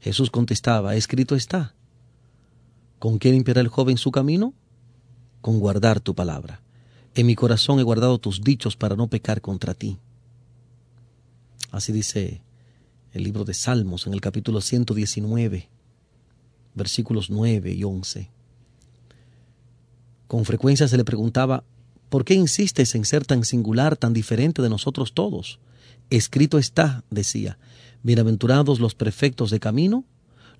Jesús 0.00 0.30
contestaba, 0.30 0.96
escrito 0.96 1.34
está. 1.34 1.74
¿Con 2.98 3.18
quién 3.18 3.34
impera 3.34 3.60
el 3.60 3.68
joven 3.68 3.98
su 3.98 4.10
camino? 4.10 4.54
con 5.46 5.60
guardar 5.60 6.00
tu 6.00 6.12
palabra. 6.12 6.60
En 7.16 7.24
mi 7.24 7.34
corazón 7.34 7.80
he 7.80 7.82
guardado 7.82 8.18
tus 8.18 8.42
dichos 8.42 8.76
para 8.76 8.94
no 8.94 9.08
pecar 9.08 9.40
contra 9.40 9.72
ti. 9.72 9.96
Así 11.70 11.90
dice 11.90 12.42
el 13.14 13.22
libro 13.22 13.46
de 13.46 13.54
Salmos 13.54 14.06
en 14.06 14.12
el 14.12 14.20
capítulo 14.20 14.60
119, 14.60 15.66
versículos 16.74 17.30
9 17.30 17.72
y 17.72 17.84
11. 17.84 18.28
Con 20.26 20.44
frecuencia 20.44 20.88
se 20.88 20.98
le 20.98 21.06
preguntaba, 21.06 21.64
¿por 22.10 22.26
qué 22.26 22.34
insistes 22.34 22.94
en 22.94 23.06
ser 23.06 23.24
tan 23.24 23.46
singular, 23.46 23.96
tan 23.96 24.12
diferente 24.12 24.60
de 24.60 24.68
nosotros 24.68 25.14
todos? 25.14 25.58
Escrito 26.10 26.58
está, 26.58 27.02
decía, 27.08 27.56
bienaventurados 28.02 28.78
los 28.78 28.94
perfectos 28.94 29.50
de 29.50 29.58
camino, 29.58 30.04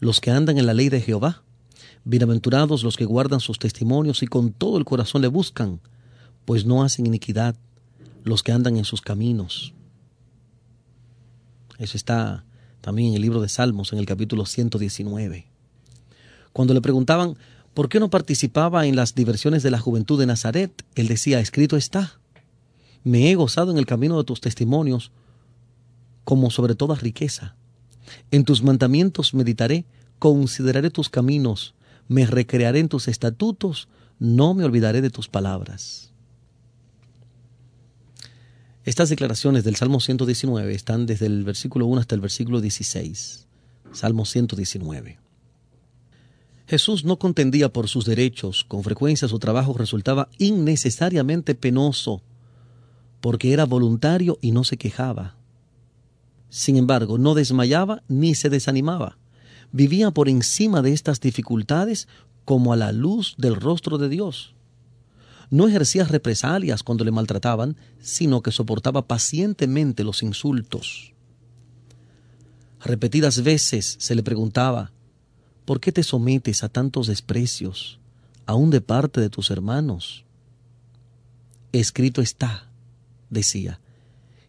los 0.01 0.23
que 0.23 0.31
andan 0.31 0.57
en 0.57 0.65
la 0.65 0.73
ley 0.73 0.89
de 0.89 1.03
Jehová. 1.03 1.43
Bienaventurados 2.05 2.83
los 2.83 2.97
que 2.97 3.05
guardan 3.05 3.41
sus 3.41 3.59
testimonios 3.59 4.23
y 4.23 4.27
con 4.27 4.53
todo 4.53 4.79
el 4.79 4.87
corazón 4.87 5.21
le 5.21 5.29
buscan, 5.29 5.81
pues 6.47 6.65
no 6.65 6.83
hacen 6.83 7.05
iniquidad 7.05 7.57
los 8.25 8.43
que 8.43 8.53
andan 8.53 8.79
en 8.79 8.85
sus 8.85 9.03
caminos. 9.03 9.75
Eso 11.79 11.97
está 11.99 12.45
también 12.81 13.11
en 13.11 13.17
el 13.17 13.23
libro 13.23 13.43
de 13.43 13.49
Salmos, 13.49 13.93
en 13.93 13.99
el 13.99 14.07
capítulo 14.07 14.47
119. 14.47 15.47
Cuando 16.53 16.73
le 16.73 16.81
preguntaban 16.81 17.37
por 17.75 17.91
qué 17.91 18.01
no 18.01 18.09
participaba 18.09 18.87
en 18.87 18.97
las 18.97 19.15
diversiones 19.15 19.63
de 19.63 19.71
la 19.71 19.79
juventud 19.79 20.19
de 20.19 20.27
Nazaret, 20.27 20.85
él 20.95 21.09
decía, 21.09 21.41
escrito 21.41 21.77
está, 21.77 22.19
me 23.05 23.31
he 23.31 23.35
gozado 23.35 23.71
en 23.71 23.79
el 23.79 23.85
camino 23.85 24.17
de 24.17 24.25
tus 24.25 24.41
testimonios 24.41 25.13
como 26.25 26.51
sobre 26.51 26.75
toda 26.75 26.95
riqueza. 26.95 27.57
En 28.31 28.45
tus 28.45 28.63
mandamientos 28.63 29.35
meditaré, 29.35 29.85
consideraré 30.19 30.91
tus 30.91 31.09
caminos, 31.09 31.75
me 32.09 32.25
recrearé 32.25 32.79
en 32.79 32.89
tus 32.89 33.09
estatutos, 33.09 33.89
no 34.19 34.55
me 34.55 34.65
olvidaré 34.65 35.03
de 35.03 35.11
tus 35.11 35.29
palabras. 35.29 36.13
Estas 38.87 39.09
declaraciones 39.09 39.65
del 39.65 39.75
Salmo 39.75 39.99
119 39.99 40.73
están 40.73 41.07
desde 41.07 41.27
el 41.27 41.43
versículo 41.43 41.87
1 41.87 42.03
hasta 42.03 42.15
el 42.15 42.21
versículo 42.21 42.61
16. 42.61 43.49
Salmo 43.91 44.25
119. 44.25 45.19
Jesús 46.69 47.05
no 47.05 47.19
contendía 47.19 47.73
por 47.73 47.89
sus 47.89 48.05
derechos, 48.05 48.63
con 48.63 48.85
frecuencia 48.85 49.27
su 49.27 49.41
trabajo 49.41 49.75
resultaba 49.77 50.29
innecesariamente 50.39 51.57
penoso, 51.57 52.23
porque 53.21 53.53
era 53.53 53.65
voluntario 53.65 54.39
y 54.41 54.53
no 54.53 54.63
se 54.63 54.77
quejaba. 54.77 55.35
Sin 56.49 56.77
embargo, 56.77 57.19
no 57.19 57.35
desmayaba 57.35 58.05
ni 58.07 58.37
se 58.37 58.51
desanimaba. 58.51 59.19
Vivía 59.73 60.13
por 60.13 60.29
encima 60.29 60.81
de 60.81 60.93
estas 60.93 61.21
dificultades 61.21 62.07
como 62.45 62.73
a 62.73 62.77
la 62.77 62.93
luz 62.93 63.35
del 63.37 63.57
rostro 63.57 63.99
de 63.99 64.09
Dios 64.09 64.56
no 65.51 65.69
ejercía 65.69 66.05
represalias 66.05 66.83
cuando 66.83 67.05
le 67.05 67.11
maltrataban, 67.11 67.77
sino 68.01 68.43
que 68.43 68.53
soportaba 68.53 69.07
pacientemente 69.07 70.05
los 70.05 70.23
insultos. 70.23 71.13
Repetidas 72.81 73.43
veces 73.43 73.97
se 73.99 74.15
le 74.15 74.23
preguntaba, 74.23 74.93
¿por 75.65 75.81
qué 75.81 75.93
te 75.93 76.03
sometes 76.03 76.63
a 76.63 76.69
tantos 76.69 77.07
desprecios, 77.07 77.99
aun 78.45 78.71
de 78.71 78.81
parte 78.81 79.21
de 79.21 79.31
tus 79.31 79.51
hermanos? 79.51 80.25
Escrito 81.73 82.23
está, 82.23 82.71
decía, 83.31 83.81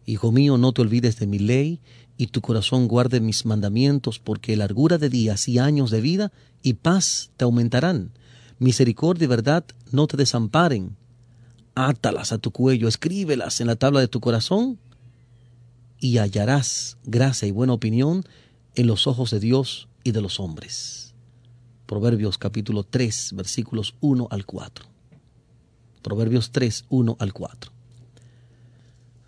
Hijo 0.06 0.32
mío, 0.32 0.56
no 0.56 0.72
te 0.72 0.80
olvides 0.80 1.18
de 1.18 1.26
mi 1.26 1.38
ley, 1.38 1.80
y 2.16 2.28
tu 2.28 2.40
corazón 2.40 2.88
guarde 2.88 3.20
mis 3.20 3.44
mandamientos, 3.44 4.18
porque 4.18 4.56
largura 4.56 4.98
de 4.98 5.08
días 5.08 5.48
y 5.48 5.58
años 5.58 5.90
de 5.90 6.00
vida 6.00 6.32
y 6.62 6.74
paz 6.74 7.30
te 7.36 7.44
aumentarán 7.44 8.12
misericordia 8.58 9.24
y 9.24 9.28
verdad 9.28 9.64
no 9.92 10.06
te 10.06 10.16
desamparen. 10.16 10.96
Átalas 11.74 12.32
a 12.32 12.38
tu 12.38 12.50
cuello, 12.50 12.88
escríbelas 12.88 13.60
en 13.60 13.68
la 13.68 13.76
tabla 13.76 14.00
de 14.00 14.08
tu 14.08 14.20
corazón 14.20 14.78
y 16.00 16.18
hallarás 16.18 16.98
gracia 17.04 17.48
y 17.48 17.50
buena 17.50 17.72
opinión 17.72 18.24
en 18.74 18.86
los 18.86 19.06
ojos 19.06 19.30
de 19.30 19.40
Dios 19.40 19.88
y 20.04 20.12
de 20.12 20.20
los 20.20 20.40
hombres. 20.40 21.14
Proverbios 21.86 22.38
capítulo 22.38 22.84
3, 22.84 23.32
versículos 23.34 23.94
1 24.00 24.28
al 24.30 24.44
4. 24.44 24.84
Proverbios 26.02 26.50
3, 26.50 26.84
1 26.88 27.16
al 27.18 27.32
4. 27.32 27.72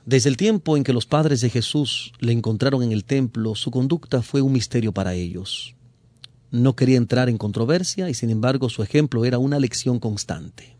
Desde 0.06 0.28
el 0.28 0.36
tiempo 0.36 0.76
en 0.76 0.84
que 0.84 0.92
los 0.92 1.06
padres 1.06 1.40
de 1.40 1.50
Jesús 1.50 2.12
le 2.18 2.32
encontraron 2.32 2.82
en 2.82 2.92
el 2.92 3.04
templo, 3.04 3.54
su 3.54 3.70
conducta 3.70 4.22
fue 4.22 4.40
un 4.40 4.52
misterio 4.52 4.92
para 4.92 5.14
ellos. 5.14 5.74
No 6.50 6.74
quería 6.74 6.96
entrar 6.96 7.28
en 7.28 7.38
controversia 7.38 8.10
y 8.10 8.14
sin 8.14 8.30
embargo 8.30 8.68
su 8.68 8.82
ejemplo 8.82 9.24
era 9.24 9.38
una 9.38 9.60
lección 9.60 10.00
constante. 10.00 10.76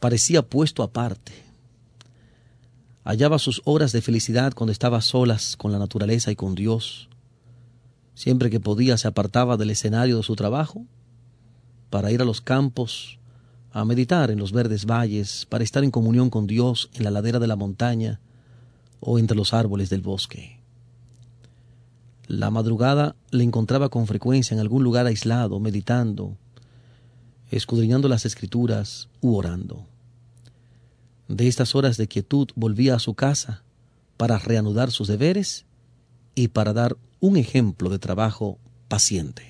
Parecía 0.00 0.42
puesto 0.42 0.82
aparte. 0.82 1.32
Hallaba 3.04 3.38
sus 3.38 3.60
horas 3.64 3.92
de 3.92 4.00
felicidad 4.00 4.54
cuando 4.54 4.72
estaba 4.72 5.00
solas 5.00 5.56
con 5.56 5.72
la 5.72 5.78
naturaleza 5.78 6.30
y 6.30 6.36
con 6.36 6.54
Dios. 6.54 7.08
Siempre 8.14 8.50
que 8.50 8.60
podía 8.60 8.96
se 8.96 9.08
apartaba 9.08 9.56
del 9.56 9.70
escenario 9.70 10.16
de 10.16 10.22
su 10.22 10.34
trabajo 10.34 10.84
para 11.90 12.10
ir 12.10 12.22
a 12.22 12.24
los 12.24 12.40
campos, 12.40 13.18
a 13.70 13.84
meditar 13.84 14.30
en 14.30 14.38
los 14.38 14.52
verdes 14.52 14.86
valles, 14.86 15.46
para 15.46 15.64
estar 15.64 15.84
en 15.84 15.90
comunión 15.90 16.30
con 16.30 16.46
Dios 16.46 16.90
en 16.94 17.04
la 17.04 17.10
ladera 17.10 17.38
de 17.38 17.46
la 17.46 17.56
montaña 17.56 18.20
o 19.00 19.18
entre 19.18 19.36
los 19.36 19.52
árboles 19.54 19.90
del 19.90 20.02
bosque. 20.02 20.57
La 22.28 22.50
madrugada 22.50 23.16
le 23.30 23.42
encontraba 23.42 23.88
con 23.88 24.06
frecuencia 24.06 24.54
en 24.54 24.60
algún 24.60 24.84
lugar 24.84 25.06
aislado, 25.06 25.60
meditando, 25.60 26.36
escudriñando 27.50 28.06
las 28.06 28.26
escrituras 28.26 29.08
u 29.22 29.34
orando. 29.34 29.86
De 31.26 31.48
estas 31.48 31.74
horas 31.74 31.96
de 31.96 32.06
quietud 32.06 32.48
volvía 32.54 32.94
a 32.94 32.98
su 32.98 33.14
casa 33.14 33.62
para 34.18 34.38
reanudar 34.38 34.90
sus 34.90 35.08
deberes 35.08 35.64
y 36.34 36.48
para 36.48 36.74
dar 36.74 36.98
un 37.18 37.38
ejemplo 37.38 37.88
de 37.88 37.98
trabajo 37.98 38.58
paciente. 38.88 39.47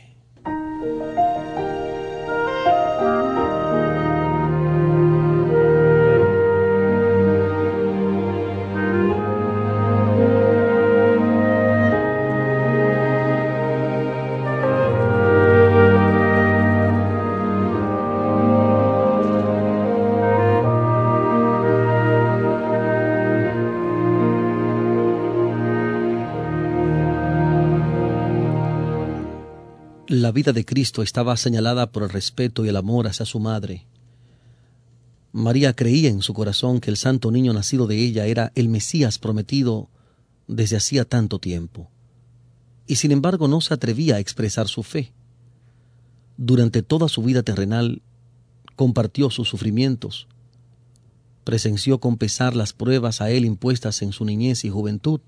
La 30.28 30.32
vida 30.32 30.52
de 30.52 30.66
Cristo 30.66 31.00
estaba 31.00 31.34
señalada 31.38 31.90
por 31.90 32.02
el 32.02 32.10
respeto 32.10 32.62
y 32.62 32.68
el 32.68 32.76
amor 32.76 33.06
hacia 33.06 33.24
su 33.24 33.40
madre. 33.40 33.86
María 35.32 35.72
creía 35.72 36.10
en 36.10 36.20
su 36.20 36.34
corazón 36.34 36.80
que 36.80 36.90
el 36.90 36.98
santo 36.98 37.30
niño 37.30 37.54
nacido 37.54 37.86
de 37.86 37.96
ella 37.96 38.26
era 38.26 38.52
el 38.54 38.68
Mesías 38.68 39.18
prometido 39.18 39.88
desde 40.46 40.76
hacía 40.76 41.06
tanto 41.06 41.38
tiempo, 41.38 41.90
y 42.86 42.96
sin 42.96 43.10
embargo 43.10 43.48
no 43.48 43.62
se 43.62 43.72
atrevía 43.72 44.16
a 44.16 44.18
expresar 44.18 44.68
su 44.68 44.82
fe. 44.82 45.14
Durante 46.36 46.82
toda 46.82 47.08
su 47.08 47.22
vida 47.22 47.42
terrenal 47.42 48.02
compartió 48.76 49.30
sus 49.30 49.48
sufrimientos, 49.48 50.28
presenció 51.42 52.00
con 52.00 52.18
pesar 52.18 52.54
las 52.54 52.74
pruebas 52.74 53.22
a 53.22 53.30
él 53.30 53.46
impuestas 53.46 54.02
en 54.02 54.12
su 54.12 54.26
niñez 54.26 54.66
y 54.66 54.68
juventud, 54.68 55.22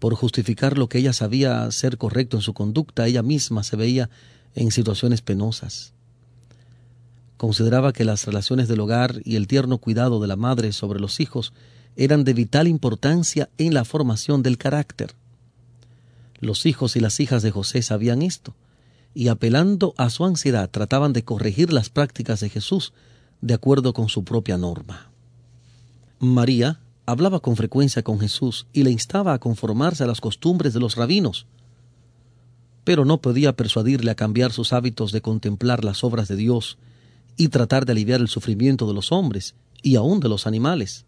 por 0.00 0.14
justificar 0.14 0.78
lo 0.78 0.88
que 0.88 0.98
ella 0.98 1.12
sabía 1.12 1.70
ser 1.70 1.98
correcto 1.98 2.38
en 2.38 2.42
su 2.42 2.54
conducta, 2.54 3.06
ella 3.06 3.22
misma 3.22 3.62
se 3.62 3.76
veía 3.76 4.10
en 4.54 4.72
situaciones 4.72 5.20
penosas. 5.20 5.92
Consideraba 7.36 7.92
que 7.92 8.04
las 8.04 8.26
relaciones 8.26 8.66
del 8.66 8.80
hogar 8.80 9.20
y 9.24 9.36
el 9.36 9.46
tierno 9.46 9.78
cuidado 9.78 10.20
de 10.20 10.26
la 10.26 10.36
madre 10.36 10.72
sobre 10.72 11.00
los 11.00 11.20
hijos 11.20 11.52
eran 11.96 12.24
de 12.24 12.32
vital 12.32 12.66
importancia 12.66 13.50
en 13.58 13.74
la 13.74 13.84
formación 13.84 14.42
del 14.42 14.58
carácter. 14.58 15.14
Los 16.40 16.64
hijos 16.64 16.96
y 16.96 17.00
las 17.00 17.20
hijas 17.20 17.42
de 17.42 17.50
José 17.50 17.82
sabían 17.82 18.22
esto, 18.22 18.54
y 19.12 19.28
apelando 19.28 19.92
a 19.98 20.08
su 20.08 20.24
ansiedad 20.24 20.70
trataban 20.70 21.12
de 21.12 21.24
corregir 21.24 21.72
las 21.72 21.90
prácticas 21.90 22.40
de 22.40 22.48
Jesús 22.48 22.94
de 23.42 23.54
acuerdo 23.54 23.92
con 23.92 24.08
su 24.08 24.24
propia 24.24 24.56
norma. 24.56 25.10
María 26.18 26.80
hablaba 27.10 27.40
con 27.40 27.56
frecuencia 27.56 28.02
con 28.02 28.20
Jesús 28.20 28.66
y 28.72 28.82
le 28.82 28.90
instaba 28.90 29.32
a 29.34 29.38
conformarse 29.38 30.04
a 30.04 30.06
las 30.06 30.20
costumbres 30.20 30.72
de 30.74 30.80
los 30.80 30.96
rabinos, 30.96 31.46
pero 32.84 33.04
no 33.04 33.20
podía 33.20 33.54
persuadirle 33.54 34.10
a 34.10 34.14
cambiar 34.14 34.52
sus 34.52 34.72
hábitos 34.72 35.12
de 35.12 35.20
contemplar 35.20 35.84
las 35.84 36.04
obras 36.04 36.28
de 36.28 36.36
Dios 36.36 36.78
y 37.36 37.48
tratar 37.48 37.84
de 37.84 37.92
aliviar 37.92 38.20
el 38.20 38.28
sufrimiento 38.28 38.86
de 38.86 38.94
los 38.94 39.12
hombres 39.12 39.54
y 39.82 39.96
aun 39.96 40.20
de 40.20 40.28
los 40.28 40.46
animales. 40.46 41.04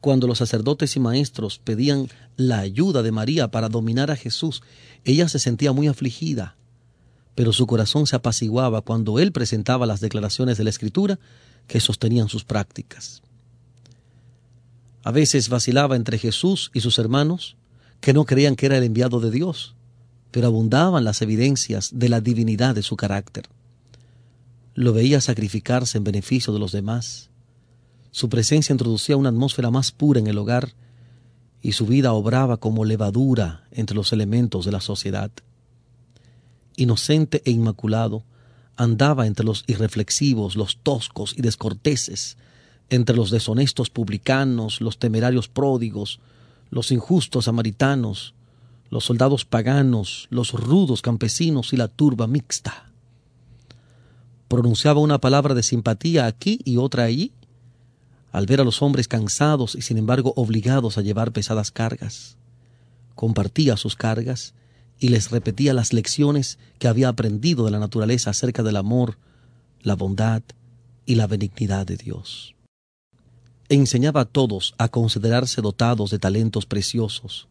Cuando 0.00 0.26
los 0.26 0.38
sacerdotes 0.38 0.96
y 0.96 1.00
maestros 1.00 1.58
pedían 1.58 2.08
la 2.36 2.60
ayuda 2.60 3.02
de 3.02 3.12
María 3.12 3.50
para 3.50 3.68
dominar 3.68 4.10
a 4.10 4.16
Jesús, 4.16 4.62
ella 5.04 5.28
se 5.28 5.38
sentía 5.38 5.72
muy 5.72 5.88
afligida, 5.88 6.56
pero 7.34 7.52
su 7.52 7.66
corazón 7.66 8.06
se 8.06 8.16
apaciguaba 8.16 8.80
cuando 8.80 9.18
él 9.18 9.32
presentaba 9.32 9.86
las 9.86 10.00
declaraciones 10.00 10.58
de 10.58 10.64
la 10.64 10.70
Escritura 10.70 11.18
que 11.66 11.80
sostenían 11.80 12.28
sus 12.28 12.44
prácticas. 12.44 13.22
A 15.02 15.12
veces 15.12 15.48
vacilaba 15.48 15.96
entre 15.96 16.18
Jesús 16.18 16.70
y 16.74 16.80
sus 16.80 16.98
hermanos, 16.98 17.56
que 18.00 18.12
no 18.12 18.24
creían 18.24 18.56
que 18.56 18.66
era 18.66 18.78
el 18.78 18.84
enviado 18.84 19.20
de 19.20 19.30
Dios, 19.30 19.74
pero 20.30 20.46
abundaban 20.46 21.04
las 21.04 21.22
evidencias 21.22 21.90
de 21.92 22.08
la 22.08 22.20
divinidad 22.20 22.74
de 22.74 22.82
su 22.82 22.96
carácter. 22.96 23.48
Lo 24.74 24.92
veía 24.92 25.20
sacrificarse 25.20 25.98
en 25.98 26.04
beneficio 26.04 26.52
de 26.52 26.58
los 26.58 26.72
demás. 26.72 27.30
Su 28.10 28.28
presencia 28.28 28.72
introducía 28.72 29.16
una 29.16 29.30
atmósfera 29.30 29.70
más 29.70 29.92
pura 29.92 30.20
en 30.20 30.26
el 30.26 30.38
hogar 30.38 30.74
y 31.62 31.72
su 31.72 31.86
vida 31.86 32.12
obraba 32.12 32.56
como 32.56 32.84
levadura 32.84 33.64
entre 33.70 33.96
los 33.96 34.12
elementos 34.12 34.64
de 34.64 34.72
la 34.72 34.80
sociedad. 34.80 35.30
Inocente 36.76 37.42
e 37.44 37.50
inmaculado, 37.50 38.24
andaba 38.76 39.26
entre 39.26 39.44
los 39.44 39.64
irreflexivos, 39.66 40.56
los 40.56 40.78
toscos 40.78 41.34
y 41.36 41.42
descorteses, 41.42 42.38
entre 42.90 43.16
los 43.16 43.30
deshonestos 43.30 43.88
publicanos, 43.88 44.80
los 44.80 44.98
temerarios 44.98 45.48
pródigos, 45.48 46.20
los 46.70 46.90
injustos 46.92 47.46
samaritanos, 47.46 48.34
los 48.90 49.04
soldados 49.04 49.44
paganos, 49.44 50.26
los 50.30 50.52
rudos 50.52 51.00
campesinos 51.00 51.72
y 51.72 51.76
la 51.76 51.88
turba 51.88 52.26
mixta. 52.26 52.90
Pronunciaba 54.48 55.00
una 55.00 55.20
palabra 55.20 55.54
de 55.54 55.62
simpatía 55.62 56.26
aquí 56.26 56.60
y 56.64 56.76
otra 56.76 57.04
allí, 57.04 57.32
al 58.32 58.46
ver 58.46 58.60
a 58.60 58.64
los 58.64 58.82
hombres 58.82 59.06
cansados 59.06 59.76
y 59.76 59.82
sin 59.82 59.96
embargo 59.96 60.32
obligados 60.36 60.98
a 60.98 61.02
llevar 61.02 61.32
pesadas 61.32 61.70
cargas. 61.70 62.36
Compartía 63.14 63.76
sus 63.76 63.94
cargas 63.94 64.54
y 64.98 65.08
les 65.08 65.30
repetía 65.30 65.74
las 65.74 65.92
lecciones 65.92 66.58
que 66.78 66.88
había 66.88 67.08
aprendido 67.08 67.64
de 67.64 67.70
la 67.70 67.78
naturaleza 67.78 68.30
acerca 68.30 68.62
del 68.62 68.76
amor, 68.76 69.18
la 69.82 69.94
bondad 69.94 70.42
y 71.06 71.14
la 71.14 71.26
benignidad 71.26 71.86
de 71.86 71.96
Dios. 71.96 72.54
Enseñaba 73.72 74.22
a 74.22 74.24
todos 74.24 74.74
a 74.78 74.88
considerarse 74.88 75.62
dotados 75.62 76.10
de 76.10 76.18
talentos 76.18 76.66
preciosos, 76.66 77.46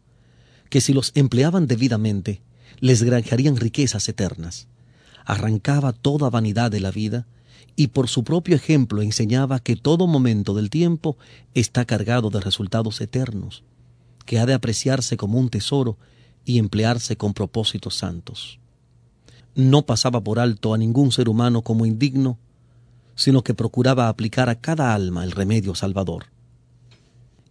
que 0.68 0.82
si 0.82 0.92
los 0.92 1.12
empleaban 1.14 1.66
debidamente, 1.66 2.42
les 2.78 3.02
granjearían 3.02 3.56
riquezas 3.56 4.06
eternas. 4.06 4.68
Arrancaba 5.24 5.94
toda 5.94 6.28
vanidad 6.28 6.70
de 6.70 6.80
la 6.80 6.90
vida 6.90 7.26
y 7.74 7.86
por 7.86 8.06
su 8.10 8.22
propio 8.22 8.54
ejemplo 8.54 9.00
enseñaba 9.00 9.60
que 9.60 9.76
todo 9.76 10.06
momento 10.06 10.52
del 10.52 10.68
tiempo 10.68 11.16
está 11.54 11.86
cargado 11.86 12.28
de 12.28 12.40
resultados 12.40 13.00
eternos, 13.00 13.62
que 14.26 14.38
ha 14.38 14.44
de 14.44 14.52
apreciarse 14.52 15.16
como 15.16 15.38
un 15.38 15.48
tesoro 15.48 15.96
y 16.44 16.58
emplearse 16.58 17.16
con 17.16 17.32
propósitos 17.32 17.94
santos. 17.94 18.58
No 19.54 19.86
pasaba 19.86 20.22
por 20.22 20.38
alto 20.38 20.74
a 20.74 20.78
ningún 20.78 21.12
ser 21.12 21.30
humano 21.30 21.62
como 21.62 21.86
indigno, 21.86 22.36
sino 23.20 23.44
que 23.44 23.52
procuraba 23.52 24.08
aplicar 24.08 24.48
a 24.48 24.54
cada 24.62 24.94
alma 24.94 25.24
el 25.24 25.32
remedio 25.32 25.74
salvador. 25.74 26.28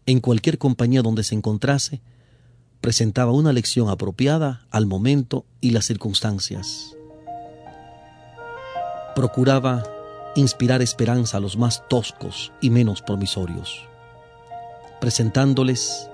En 0.08 0.20
cualquier 0.20 0.58
compañía 0.58 1.04
donde 1.04 1.24
se 1.24 1.36
encontrase, 1.36 2.02
presentaba 2.82 3.34
una 3.34 3.54
lección 3.54 3.88
apropiada 3.88 4.66
al 4.72 4.88
momento 4.88 5.46
y 5.62 5.70
las 5.70 5.86
circunstancias. 5.86 6.96
Procuraba 9.16 9.84
inspirar 10.36 10.82
esperanza 10.82 11.38
a 11.38 11.40
los 11.40 11.56
más 11.56 11.88
toscos 11.88 12.52
y 12.62 12.72
menos 12.72 13.04
promisorios, 13.04 13.88
presentándoles 15.00 16.10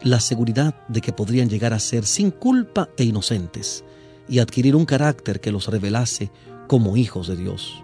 la 0.00 0.20
seguridad 0.20 0.76
de 0.86 1.00
que 1.00 1.12
podrían 1.12 1.48
llegar 1.48 1.72
a 1.72 1.80
ser 1.80 2.06
sin 2.06 2.30
culpa 2.30 2.88
e 2.96 3.02
inocentes 3.02 3.82
y 4.28 4.38
adquirir 4.38 4.76
un 4.76 4.86
carácter 4.86 5.40
que 5.40 5.50
los 5.50 5.66
revelase 5.66 6.30
como 6.68 6.96
hijos 6.96 7.26
de 7.26 7.34
Dios. 7.34 7.82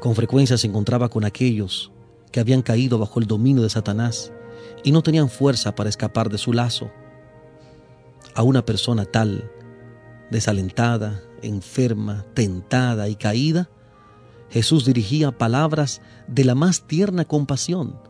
Con 0.00 0.14
frecuencia 0.14 0.56
se 0.56 0.66
encontraba 0.66 1.08
con 1.08 1.24
aquellos 1.24 1.92
que 2.30 2.40
habían 2.40 2.62
caído 2.62 2.98
bajo 2.98 3.20
el 3.20 3.26
dominio 3.26 3.62
de 3.62 3.70
Satanás 3.70 4.32
y 4.84 4.92
no 4.92 5.02
tenían 5.02 5.28
fuerza 5.28 5.74
para 5.74 5.88
escapar 5.88 6.28
de 6.30 6.38
su 6.38 6.52
lazo. 6.52 6.90
A 8.34 8.42
una 8.42 8.64
persona 8.64 9.04
tal, 9.04 9.50
desalentada, 10.30 11.22
enferma, 11.42 12.24
tentada 12.34 13.08
y 13.08 13.16
caída, 13.16 13.70
Jesús 14.50 14.84
dirigía 14.84 15.36
palabras 15.36 16.00
de 16.26 16.44
la 16.44 16.54
más 16.54 16.86
tierna 16.86 17.24
compasión, 17.24 18.00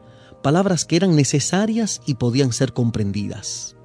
palabras 0.42 0.84
que 0.84 0.96
eran 0.96 1.16
necesarias 1.16 2.00
y 2.06 2.14
podían 2.14 2.52
ser 2.52 2.72
comprendidas. 2.72 3.76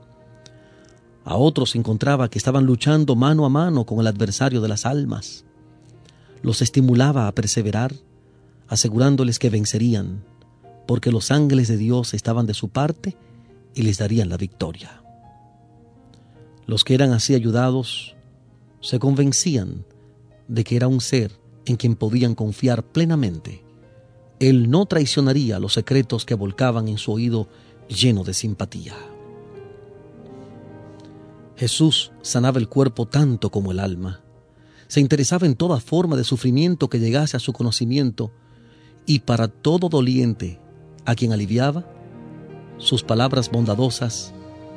A 1.26 1.36
otros 1.36 1.76
encontraba 1.76 2.30
que 2.30 2.38
estaban 2.38 2.66
luchando 2.66 3.16
mano 3.16 3.46
a 3.46 3.50
mano 3.50 3.86
con 3.86 4.00
el 4.00 4.08
adversario 4.08 4.62
de 4.62 4.68
las 4.68 4.86
almas. 4.86 5.46
Los 6.43 6.62
estimulaba 6.62 7.27
a 7.27 7.34
perseverar, 7.34 7.95
asegurándoles 8.67 9.39
que 9.39 9.49
vencerían, 9.49 10.23
porque 10.86 11.12
los 11.12 11.32
ángeles 11.32 11.67
de 11.67 11.77
Dios 11.77 12.13
estaban 12.13 12.45
de 12.45 12.53
su 12.53 12.69
parte 12.69 13.17
y 13.73 13.82
les 13.82 13.97
darían 13.97 14.29
la 14.29 14.38
victoria. 14.38 15.01
Los 16.67 16.84
que 16.84 16.93
eran 16.93 17.12
así 17.12 17.34
ayudados 17.34 18.15
se 18.82 18.99
convencían 18.99 19.86
de 20.47 20.63
que 20.63 20.75
era 20.75 20.88
un 20.88 21.01
ser 21.01 21.32
en 21.65 21.77
quien 21.77 21.95
podían 21.95 22.36
confiar 22.36 22.84
plenamente. 22.84 23.63
Él 24.39 24.69
no 24.69 24.86
traicionaría 24.86 25.60
los 25.60 25.73
secretos 25.73 26.25
que 26.25 26.36
volcaban 26.36 26.88
en 26.88 26.97
su 26.97 27.13
oído 27.13 27.47
lleno 27.88 28.23
de 28.23 28.34
simpatía. 28.34 28.95
Jesús 31.56 32.12
sanaba 32.21 32.60
el 32.60 32.67
cuerpo 32.67 33.08
tanto 33.08 33.49
como 33.49 33.71
el 33.71 33.79
alma. 33.79 34.22
Se 34.93 34.99
interesaba 34.99 35.47
en 35.47 35.56
toda 35.56 35.79
forma 35.79 36.15
de 36.15 36.23
sufrimiento 36.23 36.88
que 36.88 36.99
llegase 36.99 37.36
a 37.36 37.39
su 37.39 37.51
conocimiento 37.51 38.32
y 39.08 39.21
para 39.21 39.47
todo 39.47 39.89
doliente 39.89 40.60
a 41.03 41.15
quien 41.15 41.34
aliviaba, 41.34 41.84
sus 42.77 43.01
palabras 43.01 43.49
bondadosas 43.49 44.36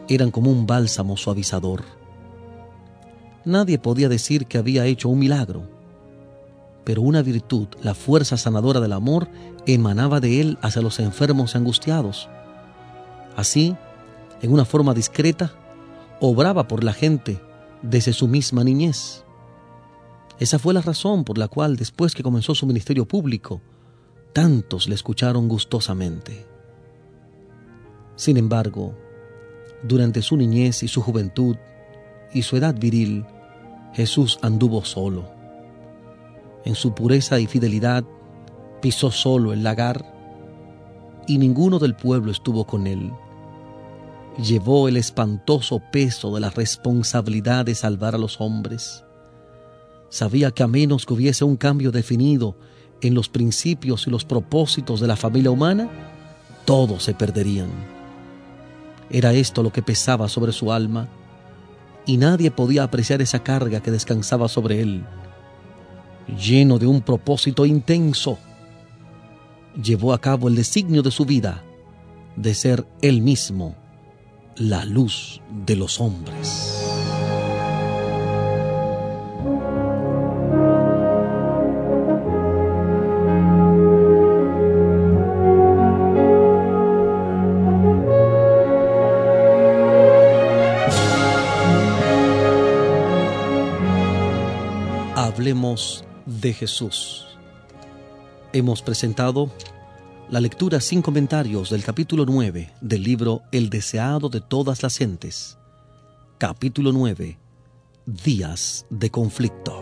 eran 0.08 0.30
como 0.30 0.50
un 0.50 0.66
bálsamo 0.66 1.18
suavizador. 1.18 1.84
Nadie 3.44 3.78
podía 3.78 4.08
decir 4.08 4.46
que 4.46 4.56
había 4.56 4.86
hecho 4.86 5.10
un 5.10 5.18
milagro, 5.18 5.68
pero 6.82 7.02
una 7.02 7.20
virtud, 7.20 7.68
la 7.82 7.92
fuerza 7.92 8.38
sanadora 8.38 8.80
del 8.80 8.94
amor, 8.94 9.28
emanaba 9.66 10.18
de 10.18 10.40
él 10.40 10.58
hacia 10.62 10.80
los 10.80 10.98
enfermos 10.98 11.52
y 11.54 11.58
angustiados. 11.58 12.30
Así, 13.36 13.76
en 14.40 14.50
una 14.50 14.64
forma 14.64 14.94
discreta, 14.94 15.52
obraba 16.22 16.68
por 16.68 16.84
la 16.84 16.94
gente 16.94 17.38
desde 17.82 18.14
su 18.14 18.28
misma 18.28 18.64
niñez. 18.64 19.25
Esa 20.38 20.58
fue 20.58 20.74
la 20.74 20.82
razón 20.82 21.24
por 21.24 21.38
la 21.38 21.48
cual, 21.48 21.76
después 21.76 22.14
que 22.14 22.22
comenzó 22.22 22.54
su 22.54 22.66
ministerio 22.66 23.06
público, 23.06 23.62
tantos 24.32 24.88
le 24.88 24.94
escucharon 24.94 25.48
gustosamente. 25.48 26.46
Sin 28.16 28.36
embargo, 28.36 28.94
durante 29.82 30.20
su 30.20 30.36
niñez 30.36 30.82
y 30.82 30.88
su 30.88 31.00
juventud 31.00 31.56
y 32.34 32.42
su 32.42 32.56
edad 32.56 32.74
viril, 32.78 33.24
Jesús 33.94 34.38
anduvo 34.42 34.84
solo. 34.84 35.30
En 36.66 36.74
su 36.74 36.94
pureza 36.94 37.40
y 37.40 37.46
fidelidad 37.46 38.04
pisó 38.82 39.10
solo 39.10 39.54
el 39.54 39.62
lagar 39.62 40.14
y 41.26 41.38
ninguno 41.38 41.78
del 41.78 41.94
pueblo 41.94 42.30
estuvo 42.30 42.66
con 42.66 42.86
él. 42.86 43.10
Llevó 44.36 44.88
el 44.88 44.98
espantoso 44.98 45.80
peso 45.90 46.34
de 46.34 46.40
la 46.40 46.50
responsabilidad 46.50 47.64
de 47.64 47.74
salvar 47.74 48.14
a 48.14 48.18
los 48.18 48.38
hombres. 48.40 49.05
Sabía 50.08 50.50
que 50.50 50.62
a 50.62 50.66
menos 50.66 51.04
que 51.04 51.14
hubiese 51.14 51.44
un 51.44 51.56
cambio 51.56 51.90
definido 51.90 52.56
en 53.00 53.14
los 53.14 53.28
principios 53.28 54.06
y 54.06 54.10
los 54.10 54.24
propósitos 54.24 55.00
de 55.00 55.06
la 55.06 55.16
familia 55.16 55.50
humana, 55.50 55.88
todos 56.64 57.02
se 57.04 57.14
perderían. 57.14 57.70
Era 59.10 59.32
esto 59.32 59.62
lo 59.62 59.72
que 59.72 59.82
pesaba 59.82 60.28
sobre 60.28 60.52
su 60.52 60.72
alma, 60.72 61.08
y 62.06 62.16
nadie 62.16 62.50
podía 62.50 62.84
apreciar 62.84 63.20
esa 63.20 63.42
carga 63.42 63.80
que 63.80 63.90
descansaba 63.90 64.48
sobre 64.48 64.80
él. 64.80 65.04
Lleno 66.40 66.78
de 66.78 66.86
un 66.86 67.02
propósito 67.02 67.66
intenso, 67.66 68.38
llevó 69.80 70.12
a 70.12 70.20
cabo 70.20 70.48
el 70.48 70.54
designio 70.54 71.02
de 71.02 71.10
su 71.10 71.24
vida 71.24 71.62
de 72.36 72.54
ser 72.54 72.86
él 73.02 73.22
mismo 73.22 73.76
la 74.56 74.84
luz 74.84 75.40
de 75.66 75.76
los 75.76 76.00
hombres. 76.00 76.95
De 96.40 96.52
Jesús. 96.52 97.26
Hemos 98.52 98.82
presentado 98.82 99.50
la 100.28 100.40
lectura 100.40 100.80
sin 100.80 101.02
comentarios 101.02 101.70
del 101.70 101.84
capítulo 101.84 102.24
9 102.26 102.72
del 102.80 103.02
libro 103.02 103.42
El 103.52 103.70
deseado 103.70 104.28
de 104.28 104.40
todas 104.40 104.82
las 104.82 104.96
gentes. 104.96 105.58
Capítulo 106.38 106.92
9. 106.92 107.38
días 108.06 108.86
de 108.90 109.10
conflicto. 109.10 109.80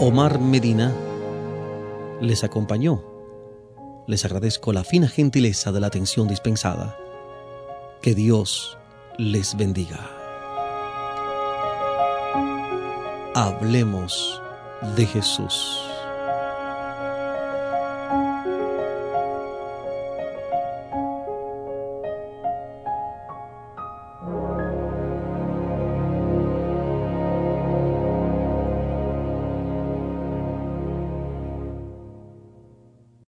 Omar 0.00 0.40
Medina 0.40 0.92
les 2.20 2.44
acompañó. 2.44 3.02
Les 4.06 4.24
agradezco 4.24 4.72
la 4.72 4.84
fina 4.84 5.08
gentileza 5.08 5.72
de 5.72 5.80
la 5.80 5.86
atención 5.86 6.28
dispensada. 6.28 6.96
Que 8.02 8.14
Dios 8.14 8.76
les 9.18 9.56
bendiga. 9.56 10.00
Hablemos 13.34 14.42
de 14.96 15.06
Jesús. 15.06 15.83